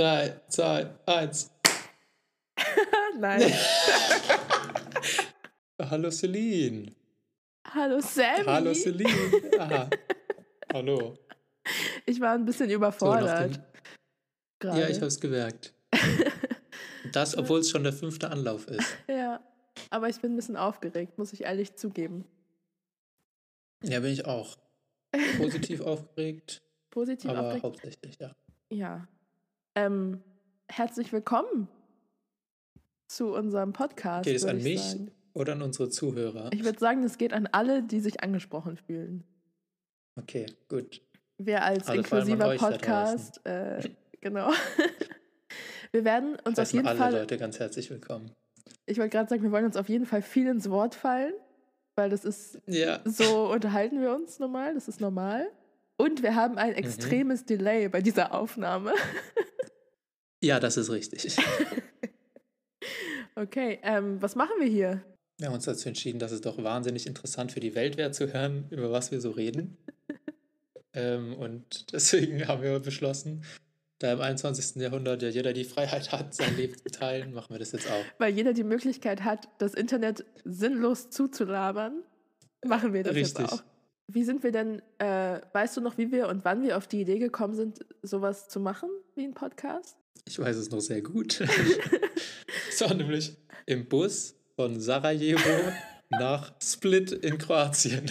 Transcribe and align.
drei, 0.00 0.40
zwei, 0.48 0.90
eins. 1.04 1.50
Nein. 3.18 3.42
Hallo 5.82 6.10
Celine. 6.10 6.94
Hallo 7.66 8.00
Sammy. 8.00 8.44
Hallo 8.46 8.72
Celine. 8.74 9.58
Aha. 9.58 9.90
Hallo. 10.72 11.18
Ich 12.06 12.18
war 12.20 12.32
ein 12.34 12.44
bisschen 12.46 12.68
So, 12.70 12.74
überfordert. 12.76 13.56
den, 13.56 13.62
gerade. 14.58 14.80
ja, 14.80 14.88
ich 14.88 14.96
habe 14.96 15.06
es 15.06 15.20
gemerkt. 15.20 15.74
Das, 17.12 17.36
obwohl 17.36 17.58
es 17.60 17.70
schon 17.70 17.82
der 17.82 17.92
fünfte 17.94 18.30
Anlauf 18.30 18.68
ist. 18.68 18.86
Ja, 19.08 19.40
aber 19.88 20.08
ich 20.10 20.20
bin 20.20 20.32
ein 20.32 20.36
bisschen 20.36 20.56
aufgeregt, 20.56 21.18
muss 21.18 21.32
ich 21.32 21.42
ehrlich 21.42 21.74
zugeben. 21.74 22.24
Ja, 23.82 23.98
bin 24.00 24.12
ich 24.12 24.26
auch. 24.26 24.56
Positiv 25.38 25.80
aufgeregt, 25.80 26.62
Positiv 26.90 27.30
aber 27.30 27.40
aufgeregt. 27.40 27.64
hauptsächlich, 27.64 28.18
ja. 28.20 28.36
Ja. 28.70 29.08
Ähm, 29.84 30.20
herzlich 30.68 31.10
willkommen 31.10 31.66
zu 33.08 33.32
unserem 33.34 33.72
Podcast. 33.72 34.24
Geht 34.26 34.36
es 34.36 34.44
an 34.44 34.58
ich 34.58 34.64
mich 34.64 34.82
Sagen. 34.82 35.10
oder 35.32 35.52
an 35.54 35.62
unsere 35.62 35.88
Zuhörer? 35.88 36.50
Ich 36.52 36.64
würde 36.64 36.78
sagen, 36.78 37.02
es 37.02 37.16
geht 37.16 37.32
an 37.32 37.48
alle, 37.52 37.82
die 37.82 38.00
sich 38.00 38.22
angesprochen 38.22 38.76
fühlen. 38.76 39.24
Okay, 40.16 40.44
gut. 40.68 41.00
Wir 41.38 41.62
als 41.64 41.88
Also 41.88 41.98
inklusiver 42.02 42.56
Podcast, 42.56 43.40
äh, 43.46 43.88
genau. 44.20 44.50
Wir 45.92 46.04
werden 46.04 46.36
uns 46.44 46.58
auf 46.58 46.70
jeden 46.72 46.86
alle 46.86 46.98
Fall, 46.98 47.12
Leute 47.14 47.38
ganz 47.38 47.58
herzlich 47.58 47.88
willkommen. 47.90 48.30
ich 48.86 48.98
wollte 48.98 49.10
gerade 49.16 49.28
sagen, 49.30 49.42
wir 49.42 49.50
wollen 49.50 49.64
uns 49.64 49.76
auf 49.76 49.88
jeden 49.88 50.04
Fall 50.06 50.20
viel 50.22 50.46
ins 50.46 50.68
Wort 50.70 50.94
fallen, 50.94 51.32
weil 51.96 52.10
das 52.10 52.24
ist, 52.26 52.60
Ja, 52.66 53.00
so 53.06 53.50
unterhalten 53.50 54.00
wir 54.02 54.14
uns 54.14 54.38
normal, 54.38 54.74
das 54.74 54.86
ist 54.88 55.00
normal. 55.00 55.48
Und 55.96 56.22
wir 56.22 56.34
haben 56.36 56.52
Mhm. 56.52 56.58
ein 56.58 56.72
extremes 56.74 57.44
Delay 57.46 57.88
bei 57.88 58.02
dieser 58.02 58.34
Aufnahme. 58.34 58.92
ja, 60.42 60.60
das 60.60 60.76
ist 60.76 60.90
richtig. 60.90 61.36
Okay, 63.40 63.78
ähm, 63.82 64.20
was 64.20 64.36
machen 64.36 64.56
wir 64.58 64.66
hier? 64.66 65.02
Wir 65.38 65.46
haben 65.46 65.54
uns 65.54 65.64
dazu 65.64 65.88
entschieden, 65.88 66.18
dass 66.18 66.30
es 66.30 66.42
doch 66.42 66.62
wahnsinnig 66.62 67.06
interessant 67.06 67.52
für 67.52 67.60
die 67.60 67.74
Welt 67.74 67.96
wäre 67.96 68.10
zu 68.10 68.32
hören, 68.32 68.66
über 68.70 68.92
was 68.92 69.10
wir 69.10 69.20
so 69.22 69.30
reden. 69.30 69.78
ähm, 70.92 71.34
und 71.34 71.90
deswegen 71.92 72.46
haben 72.48 72.62
wir 72.62 72.78
beschlossen, 72.80 73.44
da 73.98 74.12
im 74.12 74.20
21. 74.20 74.76
Jahrhundert 74.76 75.22
ja 75.22 75.28
jeder 75.28 75.54
die 75.54 75.64
Freiheit 75.64 76.12
hat, 76.12 76.34
sein 76.34 76.54
Leben 76.56 76.76
zu 76.76 76.90
teilen, 76.90 77.32
machen 77.32 77.54
wir 77.54 77.58
das 77.58 77.72
jetzt 77.72 77.90
auch. 77.90 78.04
Weil 78.18 78.34
jeder 78.34 78.52
die 78.52 78.64
Möglichkeit 78.64 79.24
hat, 79.24 79.48
das 79.58 79.72
Internet 79.72 80.24
sinnlos 80.44 81.08
zuzulabern, 81.08 82.02
machen 82.66 82.92
wir 82.92 83.04
das 83.04 83.14
Richtig. 83.14 83.40
jetzt 83.40 83.52
auch. 83.52 83.62
Wie 84.12 84.24
sind 84.24 84.42
wir 84.42 84.50
denn, 84.50 84.82
äh, 84.98 85.40
weißt 85.52 85.76
du 85.76 85.80
noch, 85.80 85.96
wie 85.98 86.10
wir 86.10 86.28
und 86.28 86.44
wann 86.44 86.62
wir 86.62 86.76
auf 86.76 86.86
die 86.88 87.00
Idee 87.02 87.18
gekommen 87.18 87.54
sind, 87.54 87.84
sowas 88.02 88.48
zu 88.48 88.58
machen 88.60 88.88
wie 89.14 89.24
ein 89.24 89.34
Podcast? 89.34 89.96
Ich 90.26 90.38
weiß 90.38 90.56
es 90.56 90.70
noch 90.70 90.80
sehr 90.80 91.02
gut. 91.02 91.40
Es 92.68 92.80
war 92.80 92.94
nämlich 92.94 93.36
im 93.66 93.86
Bus 93.88 94.34
von 94.56 94.80
Sarajevo 94.80 95.72
nach 96.10 96.52
Split 96.62 97.12
in 97.12 97.36
Kroatien. 97.38 98.08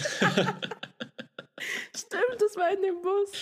Stimmt, 1.96 2.36
das 2.38 2.56
war 2.56 2.72
in 2.72 2.82
dem 2.82 3.02
Bus. 3.02 3.32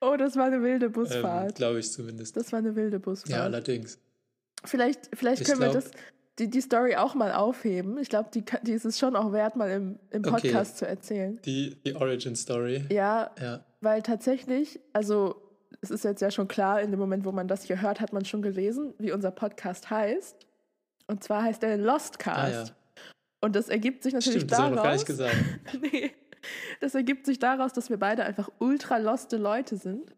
Oh, 0.00 0.16
das 0.16 0.36
war 0.36 0.46
eine 0.46 0.62
wilde 0.62 0.86
ähm, 0.86 0.92
Busfahrt. 0.92 1.54
Glaube 1.56 1.78
ich 1.80 1.90
zumindest. 1.90 2.36
das 2.36 2.52
war 2.52 2.58
eine 2.58 2.74
wilde 2.76 2.98
Busfahrt. 3.00 3.30
Ja, 3.30 3.44
allerdings. 3.44 3.98
vielleicht 4.64 5.08
vielleicht 5.14 5.42
Ich 5.42 5.48
können 5.48 5.60
wir 5.60 5.70
glaub- 5.70 5.82
das, 5.84 5.90
die, 6.38 6.48
die 6.48 6.60
Story 6.60 6.96
auch 6.96 7.14
mal 7.14 7.32
aufheben. 7.32 7.98
Ich 7.98 8.08
glaube, 8.08 8.30
die, 8.32 8.44
die 8.62 8.72
ist 8.72 8.84
es 8.84 8.98
schon 8.98 9.16
auch 9.16 9.32
wert, 9.32 9.56
mal 9.56 9.70
im, 9.70 9.98
im 10.10 10.22
Okay. 10.24 10.30
Podcast 10.30 10.78
zu 10.78 10.86
erzählen. 10.86 11.40
Die, 11.44 11.76
die 11.84 11.94
Origin 11.94 12.34
Story. 12.36 12.84
Ja, 12.90 13.30
Ja. 13.40 13.64
Weil 13.80 14.00
tatsächlich, 14.02 14.78
also 14.92 15.34
es 15.80 15.90
ist 15.90 16.04
jetzt 16.04 16.22
ja 16.22 16.30
schon 16.30 16.46
klar, 16.46 16.80
in 16.80 16.92
dem 16.92 17.00
Moment, 17.00 17.24
wo 17.24 17.32
man 17.32 17.48
das 17.48 17.64
hier 17.64 17.82
hört, 17.82 18.00
hat 18.00 18.12
man 18.12 18.24
schon 18.24 18.40
gelesen, 18.40 18.94
wie 18.98 19.10
unser 19.10 19.32
Podcast 19.32 19.90
heißt. 19.90 20.36
Und 21.08 21.24
zwar 21.24 21.42
heißt 21.42 21.64
er 21.64 21.76
Lostcast. 21.78 22.38
Ah, 22.38 22.48
ja. 22.50 22.64
Und 23.40 23.56
das 23.56 23.68
ergibt 23.68 24.04
sich 24.04 24.12
natürlich 24.12 24.42
Stimmt, 24.42 24.52
das 24.52 24.58
haben 24.60 24.72
wir 24.72 24.76
noch 24.76 24.82
gar 24.84 24.92
daraus. 24.92 25.00
nicht 25.00 25.06
gesagt. 25.08 25.36
nee, 25.92 26.12
das 26.80 26.94
ergibt 26.94 27.26
sich 27.26 27.40
daraus, 27.40 27.72
dass 27.72 27.90
wir 27.90 27.98
beide 27.98 28.22
einfach 28.24 28.48
ultra 28.60 28.98
loste 28.98 29.36
Leute 29.36 29.76
sind. 29.76 30.14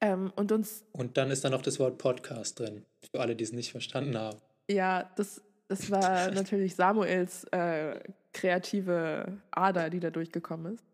Ähm, 0.00 0.32
und 0.36 0.50
uns, 0.52 0.84
Und 0.92 1.18
dann 1.18 1.30
ist 1.30 1.44
da 1.44 1.50
noch 1.50 1.60
das 1.62 1.78
Wort 1.78 1.98
Podcast 1.98 2.58
drin, 2.58 2.86
für 3.12 3.20
alle, 3.20 3.36
die 3.36 3.44
es 3.44 3.52
nicht 3.52 3.70
verstanden 3.72 4.16
haben. 4.16 4.38
Ja, 4.70 5.10
das, 5.16 5.42
das 5.68 5.90
war 5.90 6.30
natürlich 6.32 6.74
Samuels 6.76 7.44
äh, 7.52 8.00
kreative 8.32 9.38
Ader, 9.50 9.90
die 9.90 10.00
da 10.00 10.10
durchgekommen 10.10 10.74
ist. 10.74 10.84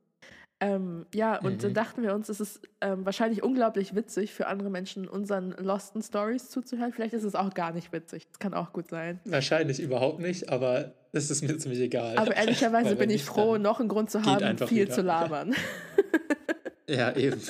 Ähm, 0.62 1.06
ja, 1.14 1.38
und 1.38 1.62
dann 1.62 1.70
Mhm. 1.70 1.74
dachten 1.74 2.02
wir 2.02 2.14
uns, 2.14 2.28
es 2.28 2.38
ist 2.38 2.60
ähm, 2.82 3.06
wahrscheinlich 3.06 3.42
unglaublich 3.42 3.94
witzig 3.94 4.34
für 4.34 4.46
andere 4.46 4.68
Menschen, 4.68 5.08
unseren 5.08 5.52
Losten 5.52 6.02
Stories 6.02 6.50
zuzuhören. 6.50 6.92
Vielleicht 6.92 7.14
ist 7.14 7.24
es 7.24 7.34
auch 7.34 7.54
gar 7.54 7.72
nicht 7.72 7.94
witzig. 7.94 8.26
Das 8.28 8.38
kann 8.40 8.52
auch 8.52 8.74
gut 8.74 8.90
sein. 8.90 9.20
Wahrscheinlich 9.24 9.80
überhaupt 9.80 10.18
nicht, 10.20 10.50
aber 10.50 10.92
das 11.12 11.30
ist 11.30 11.40
mir 11.42 11.56
ziemlich 11.56 11.80
egal. 11.80 12.18
Aber 12.18 12.36
ehrlicherweise 12.36 12.94
bin 12.94 13.08
ich 13.08 13.24
froh, 13.24 13.54
dann 13.54 13.62
noch 13.62 13.80
einen 13.80 13.88
Grund 13.88 14.10
zu 14.10 14.22
haben, 14.22 14.58
viel 14.58 14.82
wieder. 14.82 14.94
zu 14.94 15.00
labern. 15.02 15.54
Ja, 16.88 17.14
eben. 17.16 17.40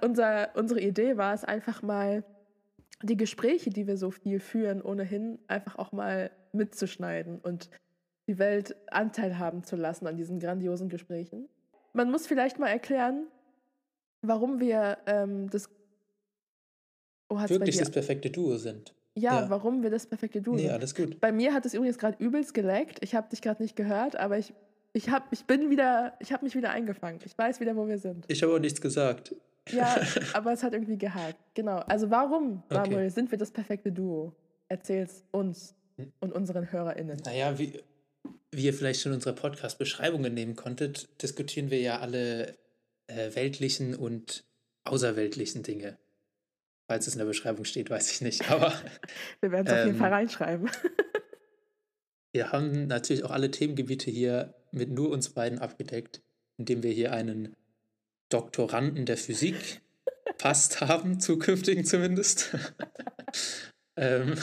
Unser, 0.00 0.48
unsere 0.54 0.80
Idee 0.80 1.16
war 1.16 1.32
es 1.32 1.44
einfach 1.44 1.80
mal, 1.82 2.24
die 3.04 3.16
Gespräche, 3.16 3.70
die 3.70 3.86
wir 3.86 3.96
so 3.96 4.10
viel 4.10 4.40
führen, 4.40 4.82
ohnehin 4.82 5.38
einfach 5.46 5.76
auch 5.76 5.92
mal 5.92 6.30
mitzuschneiden 6.52 7.38
und 7.38 7.70
die 8.26 8.38
Welt 8.38 8.76
Anteil 8.90 9.38
haben 9.38 9.64
zu 9.64 9.76
lassen 9.76 10.06
an 10.06 10.16
diesen 10.16 10.40
grandiosen 10.40 10.88
Gesprächen. 10.88 11.48
Man 11.92 12.10
muss 12.10 12.26
vielleicht 12.26 12.58
mal 12.58 12.68
erklären, 12.68 13.26
warum 14.22 14.60
wir 14.60 14.98
ähm, 15.06 15.50
das. 15.50 15.68
Oh, 17.28 17.36
Wirklich 17.36 17.76
das 17.76 17.90
perfekte 17.90 18.30
Duo 18.30 18.56
sind. 18.56 18.94
Ja, 19.16 19.42
ja. 19.42 19.50
warum 19.50 19.82
wir 19.82 19.90
das 19.90 20.06
perfekte 20.06 20.40
Duo 20.40 20.54
Nee, 20.56 20.62
sind. 20.62 20.70
alles 20.72 20.94
gut. 20.94 21.20
Bei 21.20 21.30
mir 21.30 21.54
hat 21.54 21.66
es 21.66 21.74
übrigens 21.74 21.98
gerade 21.98 22.22
übelst 22.22 22.54
geleckt. 22.54 22.98
Ich 23.02 23.14
habe 23.14 23.28
dich 23.28 23.42
gerade 23.42 23.62
nicht 23.62 23.76
gehört, 23.76 24.16
aber 24.16 24.38
ich, 24.38 24.52
ich, 24.92 25.10
hab, 25.10 25.32
ich 25.32 25.44
bin 25.44 25.70
wieder, 25.70 26.14
ich 26.20 26.32
habe 26.32 26.44
mich 26.44 26.56
wieder 26.56 26.70
eingefangen. 26.70 27.20
Ich 27.24 27.36
weiß 27.36 27.60
wieder, 27.60 27.76
wo 27.76 27.86
wir 27.86 27.98
sind. 27.98 28.24
Ich 28.28 28.42
habe 28.42 28.54
auch 28.54 28.58
nichts 28.58 28.80
gesagt. 28.80 29.34
Ja, 29.70 30.00
aber 30.34 30.52
es 30.52 30.62
hat 30.62 30.72
irgendwie 30.72 30.98
gehakt. 30.98 31.38
Genau. 31.54 31.76
Also 31.78 32.10
warum, 32.10 32.62
Okay. 32.68 32.74
Samuel, 32.74 33.10
sind 33.10 33.30
wir 33.30 33.38
das 33.38 33.50
perfekte 33.50 33.92
Duo? 33.92 34.34
Erzähl's 34.68 35.24
uns 35.30 35.74
und 36.20 36.32
unseren 36.32 36.70
HörerInnen. 36.72 37.20
Naja, 37.24 37.58
wie, 37.58 37.80
wie 38.50 38.64
ihr 38.64 38.74
vielleicht 38.74 39.00
schon 39.00 39.12
in 39.12 39.16
unserer 39.16 39.34
Podcast-Beschreibung 39.34 40.24
entnehmen 40.24 40.56
konntet, 40.56 41.22
diskutieren 41.22 41.70
wir 41.70 41.80
ja 41.80 42.00
alle 42.00 42.56
äh, 43.06 43.34
weltlichen 43.34 43.94
und 43.94 44.44
außerweltlichen 44.84 45.62
Dinge. 45.62 45.98
Falls 46.86 47.06
es 47.06 47.14
in 47.14 47.18
der 47.18 47.26
Beschreibung 47.26 47.64
steht, 47.64 47.88
weiß 47.90 48.10
ich 48.12 48.20
nicht. 48.20 48.50
Aber 48.50 48.72
Wir 49.40 49.50
werden 49.52 49.66
es 49.66 49.72
auf 49.72 49.78
jeden 49.78 49.90
Ähm, 49.90 49.96
Fall 49.96 50.12
reinschreiben. 50.12 50.70
wir 52.32 52.52
haben 52.52 52.86
natürlich 52.86 53.24
auch 53.24 53.30
alle 53.30 53.50
Themengebiete 53.50 54.10
hier 54.10 54.54
mit 54.72 54.90
nur 54.90 55.10
uns 55.10 55.30
beiden 55.30 55.58
abgedeckt, 55.60 56.22
indem 56.58 56.82
wir 56.82 56.90
hier 56.92 57.12
einen 57.12 57.54
Doktoranden 58.34 59.06
der 59.06 59.16
Physik 59.16 59.80
fast 60.38 60.80
haben, 60.80 61.20
zukünftigen 61.20 61.84
zumindest. 61.84 62.56
ähm, 63.96 64.34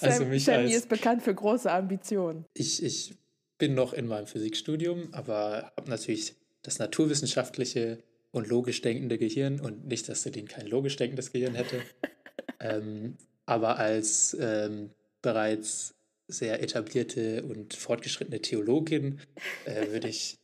also 0.00 0.18
Sam, 0.18 0.28
mich 0.28 0.44
Sammy 0.44 0.64
als 0.64 0.74
ist 0.74 0.88
bekannt 0.88 1.22
für 1.22 1.34
große 1.34 1.70
Ambitionen. 1.70 2.44
Ich, 2.54 2.82
ich 2.82 3.14
bin 3.58 3.74
noch 3.74 3.92
in 3.94 4.06
meinem 4.06 4.26
Physikstudium, 4.26 5.12
aber 5.12 5.72
habe 5.76 5.88
natürlich 5.88 6.34
das 6.62 6.78
naturwissenschaftliche 6.78 8.02
und 8.30 8.48
logisch 8.48 8.82
denkende 8.82 9.18
Gehirn 9.18 9.58
und 9.60 9.86
nicht, 9.86 10.08
dass 10.08 10.22
Celine 10.22 10.46
kein 10.46 10.66
logisch 10.66 10.96
denkendes 10.96 11.32
Gehirn 11.32 11.54
hätte. 11.54 11.80
ähm, 12.60 13.16
aber 13.46 13.78
als 13.78 14.36
ähm, 14.38 14.90
bereits 15.22 15.94
sehr 16.28 16.62
etablierte 16.62 17.42
und 17.42 17.74
fortgeschrittene 17.74 18.40
Theologin 18.40 19.20
äh, 19.64 19.88
würde 19.90 20.08
ich 20.08 20.39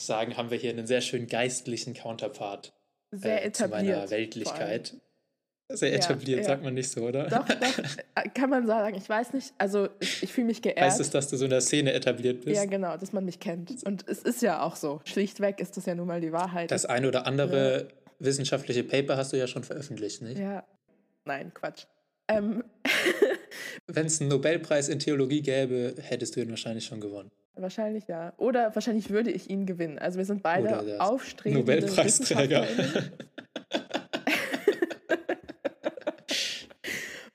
sagen, 0.00 0.36
haben 0.36 0.50
wir 0.50 0.58
hier 0.58 0.70
einen 0.70 0.86
sehr 0.86 1.00
schön 1.00 1.26
geistlichen 1.26 1.94
Counterpart 1.94 2.72
Sehr 3.10 3.44
äh, 3.44 3.52
zu 3.52 3.64
etabliert. 3.64 3.70
meiner 3.84 3.92
vor 3.94 4.00
allem. 4.02 4.10
Weltlichkeit. 4.10 4.94
Sehr 5.68 5.90
Ja, 5.90 5.96
etabliert, 5.96 6.38
ja. 6.40 6.44
sagt 6.44 6.62
man 6.62 6.74
nicht 6.74 6.88
so, 6.90 7.02
oder? 7.02 7.26
Doch, 7.28 7.44
doch, 7.48 7.78
äh, 8.14 8.28
kann 8.32 8.50
man 8.50 8.66
sagen. 8.68 8.96
Ich 8.96 9.08
weiß 9.08 9.32
nicht, 9.32 9.52
also 9.58 9.88
ich, 9.98 10.22
ich 10.22 10.32
fühle 10.32 10.46
mich 10.46 10.62
geehrt. 10.62 10.80
Heißt 10.80 11.00
es, 11.00 11.10
dass 11.10 11.28
du 11.28 11.36
so 11.36 11.44
in 11.44 11.50
der 11.50 11.60
Szene 11.60 11.92
etabliert 11.92 12.44
bist? 12.44 12.56
ja, 12.56 12.66
genau, 12.66 12.96
dass 12.96 13.12
man 13.12 13.24
mich 13.24 13.40
kennt. 13.40 13.82
Und 13.84 14.06
es 14.08 14.20
ist 14.22 14.42
ja 14.42 14.62
auch 14.62 14.76
so. 14.76 15.00
Schlichtweg 15.04 15.58
ist 15.58 15.76
das 15.76 15.86
ja 15.86 15.96
nun 15.96 16.06
mal 16.06 16.20
die 16.20 16.30
Wahrheit. 16.32 16.70
Das 16.70 16.86
eine 16.86 17.08
oder 17.08 17.26
andere 17.26 17.88
wissenschaftliche 18.20 18.84
Paper 18.84 19.16
hast 19.16 19.32
du 19.32 19.38
ja 19.38 19.46
schon 19.48 19.64
veröffentlicht, 19.64 20.22
nicht? 20.22 20.38
ja. 20.38 20.64
Nein, 21.24 21.52
Quatsch. 21.52 21.86
Ähm, 22.28 22.62
Wenn 23.88 24.06
es 24.06 24.20
einen 24.20 24.30
Nobelpreis 24.30 24.88
in 24.88 25.00
Theologie 25.00 25.42
gäbe, 25.42 25.94
hättest 26.00 26.36
du 26.36 26.40
ihn 26.40 26.50
wahrscheinlich 26.50 26.84
schon 26.84 27.00
gewonnen. 27.00 27.32
Wahrscheinlich 27.56 28.06
ja. 28.06 28.32
Oder 28.36 28.74
wahrscheinlich 28.74 29.10
würde 29.10 29.30
ich 29.30 29.50
ihn 29.50 29.66
gewinnen. 29.66 29.98
Also 29.98 30.18
wir 30.18 30.24
sind 30.24 30.42
beide 30.42 31.00
aufstrebende 31.00 31.74
Nobelpreisträger. 31.74 32.66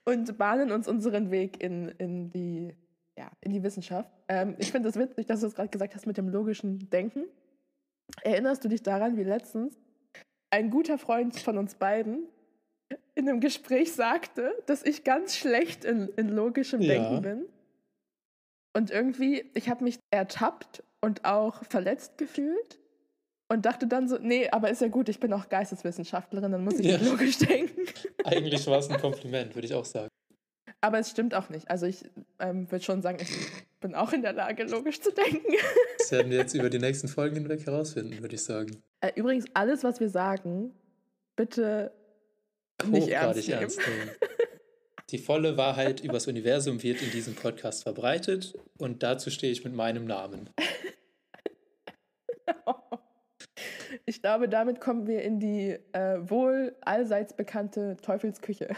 Und 0.04 0.38
bahnen 0.38 0.72
uns 0.72 0.88
unseren 0.88 1.32
Weg 1.32 1.62
in, 1.64 1.90
in, 1.98 2.32
die, 2.32 2.76
ja, 3.18 3.30
in 3.42 3.52
die 3.52 3.64
Wissenschaft. 3.64 4.12
Ähm, 4.28 4.56
ich 4.58 4.72
finde 4.72 4.90
es 4.90 4.96
witzig, 4.98 5.28
dass 5.28 5.42
du 5.42 5.48
es 5.48 5.56
gerade 5.56 5.70
gesagt 5.70 5.96
hast 5.96 6.08
mit 6.08 6.18
dem 6.18 6.28
logischen 6.28 6.90
Denken. 6.90 7.26
Erinnerst 8.24 8.64
du 8.64 8.68
dich 8.68 8.84
daran, 8.84 9.16
wie 9.18 9.24
letztens 9.24 9.80
ein 10.50 10.70
guter 10.70 10.98
Freund 10.98 11.40
von 11.40 11.58
uns 11.58 11.76
beiden 11.76 12.28
in 13.16 13.30
einem 13.30 13.40
Gespräch 13.40 13.94
sagte, 13.94 14.54
dass 14.66 14.84
ich 14.84 15.04
ganz 15.04 15.38
schlecht 15.38 15.86
in, 15.86 16.10
in 16.18 16.30
logischem 16.30 16.82
Ja. 16.82 16.94
Denken 16.94 17.22
bin. 17.22 17.46
Und 18.74 18.90
irgendwie, 18.92 19.50
ich 19.54 19.70
habe 19.70 19.84
mich 19.84 20.00
ertappt 20.12 20.84
und 21.02 21.26
auch 21.26 21.64
verletzt 21.66 22.18
gefühlt 22.18 22.80
und 23.50 23.66
dachte 23.66 23.86
dann 23.88 24.08
so, 24.08 24.18
nee, 24.18 24.50
aber 24.50 24.70
ist 24.70 24.82
ja 24.82 24.88
gut, 24.88 25.10
ich 25.10 25.20
bin 25.20 25.34
auch 25.34 25.50
Geisteswissenschaftlerin, 25.50 26.52
dann 26.52 26.64
muss 26.64 26.80
ich 26.80 26.86
Ja. 26.86 26.98
logisch 26.98 27.38
denken. 27.40 27.82
Eigentlich 28.24 28.66
war 28.68 28.80
es 28.80 28.90
ein 28.90 29.00
Kompliment, 29.00 29.56
würde 29.56 29.68
ich 29.68 29.74
auch 29.74 29.84
sagen. 29.86 30.08
Aber 30.80 31.00
es 31.00 31.10
stimmt 31.12 31.36
auch 31.36 31.50
nicht. 31.50 31.70
Also 31.70 31.86
ich 31.86 32.06
ähm, 32.40 32.72
würde 32.72 32.84
schon 32.84 33.02
sagen, 33.02 33.18
ich 33.22 33.30
bin 33.82 33.94
auch 33.94 34.14
in 34.14 34.22
der 34.22 34.34
Lage, 34.34 34.64
logisch 34.64 35.02
zu 35.02 35.12
denken. 35.12 35.54
Das 35.98 36.12
werden 36.12 36.32
wir 36.32 36.38
jetzt 36.38 36.54
über 36.56 36.70
die 36.70 36.80
nächsten 36.80 37.08
Folgen 37.08 37.36
hinweg 37.36 37.66
herausfinden, 37.66 38.20
würde 38.22 38.36
ich 38.36 38.44
sagen. 38.44 38.82
Äh, 39.02 39.12
übrigens, 39.16 39.46
alles, 39.54 39.84
was 39.84 40.00
wir 40.00 40.10
sagen, 40.10 40.74
bitte 41.36 41.92
nicht 42.88 43.10
ernst 43.10 43.48
nehmen. 43.48 43.68
nehmen. 43.68 44.12
Die 45.12 45.18
volle 45.18 45.58
Wahrheit 45.58 46.00
übers 46.02 46.28
Universum 46.28 46.82
wird 46.84 47.02
in 47.02 47.12
diesem 47.12 47.36
Podcast 47.36 47.84
verbreitet 47.84 48.58
und 48.78 49.04
dazu 49.04 49.30
stehe 49.30 49.52
ich 49.52 49.64
mit 49.64 49.74
meinem 49.74 50.06
Namen. 50.06 50.50
Ich 54.06 54.22
glaube, 54.22 54.50
damit 54.50 54.82
kommen 54.82 55.06
wir 55.08 55.22
in 55.22 55.40
die 55.40 55.78
äh, 55.94 56.30
wohl 56.30 56.76
allseits 56.82 57.36
bekannte 57.36 57.98
Teufelsküche. 58.02 58.76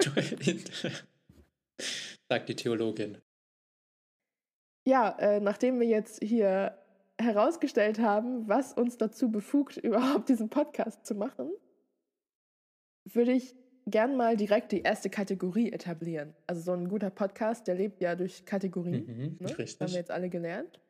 Sagt 2.28 2.48
die 2.48 2.56
Theologin. 2.56 3.18
Ja, 4.86 5.16
äh, 5.18 5.40
nachdem 5.40 5.80
wir 5.80 5.86
jetzt 5.86 6.22
hier 6.22 6.78
herausgestellt 7.20 7.98
haben, 7.98 8.48
was 8.48 8.72
uns 8.72 8.96
dazu 8.98 9.30
befugt, 9.30 9.76
überhaupt 9.82 10.28
diesen 10.28 10.50
Podcast 10.50 11.06
zu 11.06 11.14
machen, 11.14 11.50
würde 13.04 13.32
ich 13.32 13.54
gern 13.86 14.16
mal 14.16 14.36
direkt 14.36 14.72
die 14.72 14.82
erste 14.82 15.10
Kategorie 15.10 15.72
etablieren. 15.72 16.34
Also 16.46 16.62
so 16.62 16.72
ein 16.72 16.88
guter 16.88 17.10
Podcast, 17.10 17.66
der 17.66 17.74
lebt 17.74 18.00
ja 18.00 18.14
durch 18.14 18.44
Kategorien. 18.44 19.06
Mhm, 19.06 19.16
Ne? 19.16 19.24
Haben 19.24 19.48
wir 19.48 19.58
richtig. 19.58 19.92
jetzt 19.94 20.10
alle 20.10 20.28
gelernt. 20.28 20.80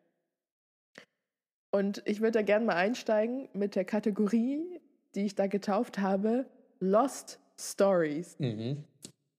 Und 1.73 2.03
ich 2.07 2.21
würde 2.21 2.33
da 2.33 2.43
gerne 2.43 2.65
mal 2.65 2.77
einsteigen 2.77 3.49
mit 3.53 3.75
der 3.75 3.85
Kategorie, 3.85 4.81
die 5.15 5.25
ich 5.27 5.35
da 5.35 5.49
getauft 5.49 5.99
habe, 5.99 6.47
Lost 6.79 7.41
Stories. 7.59 8.39
Mhm. 8.39 8.85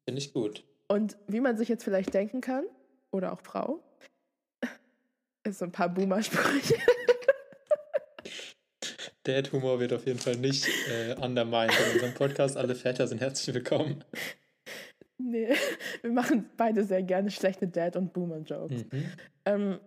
Finde 0.08 0.20
ich 0.20 0.34
gut. 0.34 0.66
Und 0.88 1.18
wie 1.28 1.40
man 1.40 1.58
sich 1.58 1.70
jetzt 1.70 1.84
vielleicht 1.84 2.14
denken 2.14 2.42
kann, 2.42 2.66
oder 3.12 3.32
auch 3.32 3.42
Frau, 3.42 3.82
ist 5.44 5.60
so 5.60 5.66
ein 5.66 5.72
paar 5.72 5.90
Boomer-Sprüche. 5.90 6.76
Dad-Humor 9.26 9.80
wird 9.80 9.92
auf 9.94 10.06
jeden 10.06 10.20
Fall 10.20 10.36
nicht 10.38 10.68
äh, 10.90 11.16
undermined 11.20 11.74
in 11.88 11.94
unserem 11.94 12.14
Podcast. 12.14 12.58
Alle 12.58 12.76
Väter 12.76 13.08
sind 13.08 13.22
herzlich 13.22 13.54
willkommen. 13.56 14.04
nee, 15.18 15.50
wir 16.02 16.12
machen 16.12 16.50
beide 16.58 16.84
sehr 16.84 17.02
gerne 17.04 17.32
schlechte 17.32 17.68
Dad- 17.68 17.96
und 17.96 18.14
Boomer-Jokes. 18.14 18.86
Mhm. 18.92 19.06
Ähm, 19.46 19.80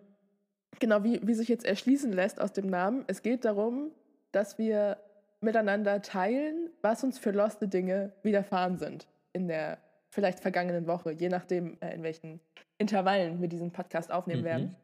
genau, 0.81 1.05
wie, 1.05 1.21
wie 1.27 1.35
sich 1.35 1.49
jetzt 1.49 1.65
erschließen 1.65 2.13
lässt 2.13 2.41
aus 2.41 2.53
dem 2.53 2.67
Namen, 2.69 3.05
es 3.07 3.23
geht 3.23 3.45
darum, 3.45 3.93
dass 4.33 4.59
wir 4.59 4.99
miteinander 5.41 6.03
teilen, 6.03 6.71
was 6.83 7.05
uns 7.05 7.19
für 7.19 7.31
loste 7.31 7.69
Dinge 7.69 8.13
widerfahren 8.25 8.77
sind 8.77 9.07
in 9.33 9.47
der 9.47 9.79
vielleicht 10.11 10.41
vergangenen 10.41 10.87
Woche, 10.89 11.13
je 11.13 11.29
nachdem, 11.29 11.77
äh, 11.81 11.95
in 11.95 12.03
welchen 12.03 12.41
Intervallen 12.79 13.41
wir 13.41 13.49
diesen 13.49 13.71
Podcast 13.73 14.11
aufnehmen 14.11 14.41
Mhm. 14.43 14.45
werden. 14.45 14.77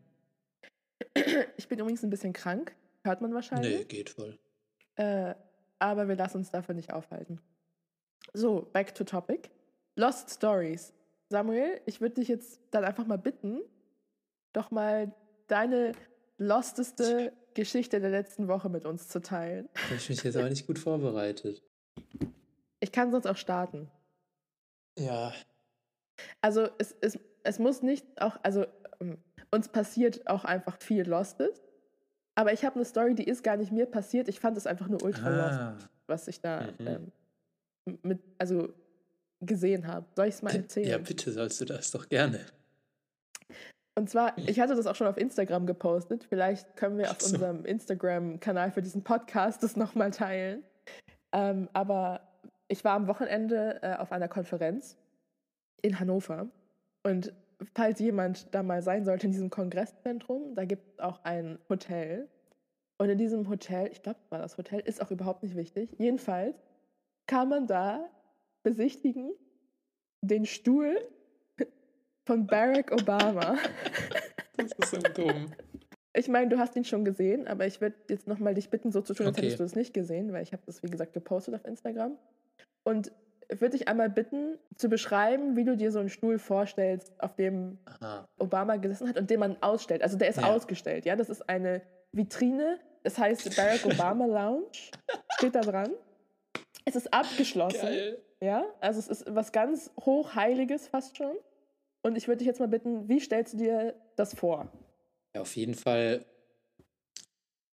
Ich 1.56 1.66
bin 1.68 1.78
übrigens 1.80 2.02
ein 2.04 2.10
bisschen 2.10 2.32
krank, 2.32 2.74
hört 3.04 3.20
man 3.20 3.34
wahrscheinlich. 3.34 3.78
Nee, 3.78 3.84
geht 3.84 4.10
voll. 4.10 4.38
Äh, 4.96 5.34
aber 5.78 6.08
wir 6.08 6.16
lassen 6.16 6.38
uns 6.38 6.50
davon 6.50 6.76
nicht 6.76 6.92
aufhalten. 6.92 7.40
So, 8.32 8.68
back 8.72 8.94
to 8.94 9.04
topic. 9.04 9.50
Lost 9.96 10.30
Stories. 10.30 10.92
Samuel, 11.28 11.80
ich 11.86 12.00
würde 12.00 12.16
dich 12.16 12.28
jetzt 12.28 12.60
dann 12.70 12.84
einfach 12.84 13.06
mal 13.06 13.18
bitten, 13.18 13.60
doch 14.52 14.70
mal 14.70 15.12
deine 15.46 15.92
losteste 16.38 17.32
Geschichte 17.54 18.00
der 18.00 18.10
letzten 18.10 18.48
Woche 18.48 18.68
mit 18.68 18.84
uns 18.84 19.08
zu 19.08 19.20
teilen. 19.20 19.68
Habe 19.74 19.94
ich 19.96 20.08
mich 20.08 20.22
jetzt 20.22 20.36
aber 20.36 20.48
nicht 20.48 20.66
gut 20.66 20.78
vorbereitet. 20.78 21.62
Ich 22.80 22.92
kann 22.92 23.10
sonst 23.10 23.26
auch 23.26 23.36
starten. 23.36 23.90
Ja, 24.98 25.32
Also 26.40 26.68
es, 26.78 26.94
es, 27.00 27.18
es 27.42 27.58
muss 27.58 27.82
nicht 27.82 28.20
auch, 28.20 28.38
also 28.42 28.66
ähm, 29.00 29.18
uns 29.50 29.68
passiert 29.68 30.26
auch 30.28 30.44
einfach 30.44 30.80
viel 30.80 31.08
Lostes. 31.08 31.62
Aber 32.36 32.52
ich 32.52 32.64
habe 32.64 32.76
eine 32.76 32.84
Story, 32.84 33.14
die 33.14 33.24
ist 33.24 33.44
gar 33.44 33.56
nicht 33.56 33.70
mir 33.72 33.86
passiert. 33.86 34.28
Ich 34.28 34.40
fand 34.40 34.56
es 34.56 34.66
einfach 34.66 34.88
nur 34.88 35.02
ultra 35.02 35.28
lost. 35.28 35.58
ah, 35.60 35.78
was 36.06 36.28
ich 36.28 36.40
da 36.40 36.62
Mhm. 36.78 36.86
ähm, 36.86 37.12
mit, 38.02 38.20
also 38.38 38.72
gesehen 39.40 39.86
habe. 39.86 40.06
Soll 40.16 40.26
ich 40.28 40.34
es 40.36 40.42
mal 40.42 40.54
erzählen? 40.54 40.88
ja, 40.88 40.98
bitte 40.98 41.30
sollst 41.32 41.60
du 41.60 41.64
das 41.64 41.90
doch 41.90 42.08
gerne. 42.08 42.40
Und 43.96 44.10
zwar, 44.10 44.36
ich 44.38 44.58
hatte 44.58 44.74
das 44.74 44.86
auch 44.86 44.96
schon 44.96 45.06
auf 45.06 45.16
Instagram 45.16 45.66
gepostet. 45.66 46.24
Vielleicht 46.24 46.76
können 46.76 46.98
wir 46.98 47.10
auf 47.10 47.20
so. 47.20 47.34
unserem 47.34 47.64
Instagram-Kanal 47.64 48.72
für 48.72 48.82
diesen 48.82 49.04
Podcast 49.04 49.62
das 49.62 49.76
nochmal 49.76 50.10
teilen. 50.10 50.64
Ähm, 51.32 51.68
aber 51.72 52.20
ich 52.66 52.82
war 52.84 52.94
am 52.94 53.06
Wochenende 53.06 53.80
äh, 53.82 53.94
auf 53.96 54.10
einer 54.10 54.26
Konferenz 54.28 54.96
in 55.82 56.00
Hannover. 56.00 56.48
Und 57.04 57.32
falls 57.74 57.98
jemand 58.00 58.54
da 58.54 58.62
mal 58.62 58.82
sein 58.82 59.04
sollte 59.04 59.26
in 59.26 59.32
diesem 59.32 59.50
Kongresszentrum, 59.50 60.54
da 60.54 60.64
gibt 60.64 60.88
es 60.92 60.98
auch 60.98 61.22
ein 61.24 61.58
Hotel. 61.68 62.28
Und 62.98 63.08
in 63.10 63.18
diesem 63.18 63.48
Hotel, 63.48 63.88
ich 63.90 64.02
glaube, 64.02 64.20
war 64.30 64.38
das 64.38 64.56
Hotel, 64.56 64.80
ist 64.80 65.02
auch 65.02 65.10
überhaupt 65.10 65.42
nicht 65.42 65.56
wichtig. 65.56 65.90
Jedenfalls 65.98 66.56
kann 67.26 67.48
man 67.48 67.66
da 67.66 68.08
besichtigen 68.62 69.32
den 70.20 70.46
Stuhl 70.46 70.96
von 72.26 72.46
Barack 72.46 72.92
Obama. 72.92 73.56
Das 74.56 74.70
ist 74.70 74.90
so 74.92 74.98
dumm. 74.98 75.52
Ich 76.16 76.28
meine, 76.28 76.48
du 76.48 76.58
hast 76.58 76.76
ihn 76.76 76.84
schon 76.84 77.04
gesehen, 77.04 77.48
aber 77.48 77.66
ich 77.66 77.80
würde 77.80 77.96
jetzt 78.08 78.28
nochmal 78.28 78.54
dich 78.54 78.70
bitten, 78.70 78.92
so 78.92 79.00
zu 79.00 79.12
tun, 79.12 79.26
als 79.26 79.36
Okay. 79.36 79.46
hättest 79.46 79.58
du 79.60 79.64
es 79.64 79.74
nicht 79.74 79.92
gesehen, 79.92 80.32
weil 80.32 80.44
ich 80.44 80.52
habe 80.52 80.62
das, 80.64 80.80
wie 80.84 80.88
gesagt, 80.88 81.12
gepostet 81.12 81.56
auf 81.56 81.64
Instagram. 81.64 82.16
Und 82.84 83.10
würde 83.60 83.76
dich 83.76 83.88
einmal 83.88 84.10
bitten, 84.10 84.58
zu 84.76 84.88
beschreiben, 84.88 85.56
wie 85.56 85.64
du 85.64 85.76
dir 85.76 85.92
so 85.92 85.98
einen 85.98 86.08
Stuhl 86.08 86.38
vorstellst, 86.38 87.12
auf 87.18 87.34
dem 87.36 87.78
Aha. 87.84 88.26
Obama 88.38 88.76
gesessen 88.76 89.08
hat 89.08 89.18
und 89.18 89.30
den 89.30 89.40
man 89.40 89.56
ausstellt. 89.62 90.02
Also 90.02 90.16
der 90.16 90.28
ist 90.28 90.38
Ja. 90.40 90.52
ausgestellt, 90.52 91.04
ja. 91.04 91.16
Das 91.16 91.28
ist 91.28 91.48
eine 91.48 91.82
Vitrine, 92.12 92.78
das 93.02 93.18
heißt 93.18 93.56
Barack 93.56 93.84
Obama 93.86 94.26
Lounge, 94.26 94.70
steht 95.36 95.54
da 95.54 95.60
dran. 95.62 95.90
Es 96.84 96.96
ist 96.96 97.12
abgeschlossen. 97.12 97.80
Geil. 97.80 98.22
Ja, 98.40 98.64
also 98.80 98.98
es 98.98 99.08
ist 99.08 99.34
was 99.34 99.52
ganz 99.52 99.90
Hochheiliges 100.00 100.88
fast 100.88 101.16
schon. 101.16 101.36
Und 102.02 102.16
ich 102.16 102.28
würde 102.28 102.38
dich 102.38 102.46
jetzt 102.46 102.60
mal 102.60 102.68
bitten, 102.68 103.08
wie 103.08 103.18
stellst 103.20 103.54
du 103.54 103.58
dir 103.58 103.94
das 104.16 104.34
vor? 104.34 104.70
Ja, 105.34 105.40
auf 105.40 105.56
jeden 105.56 105.74
Fall 105.74 106.24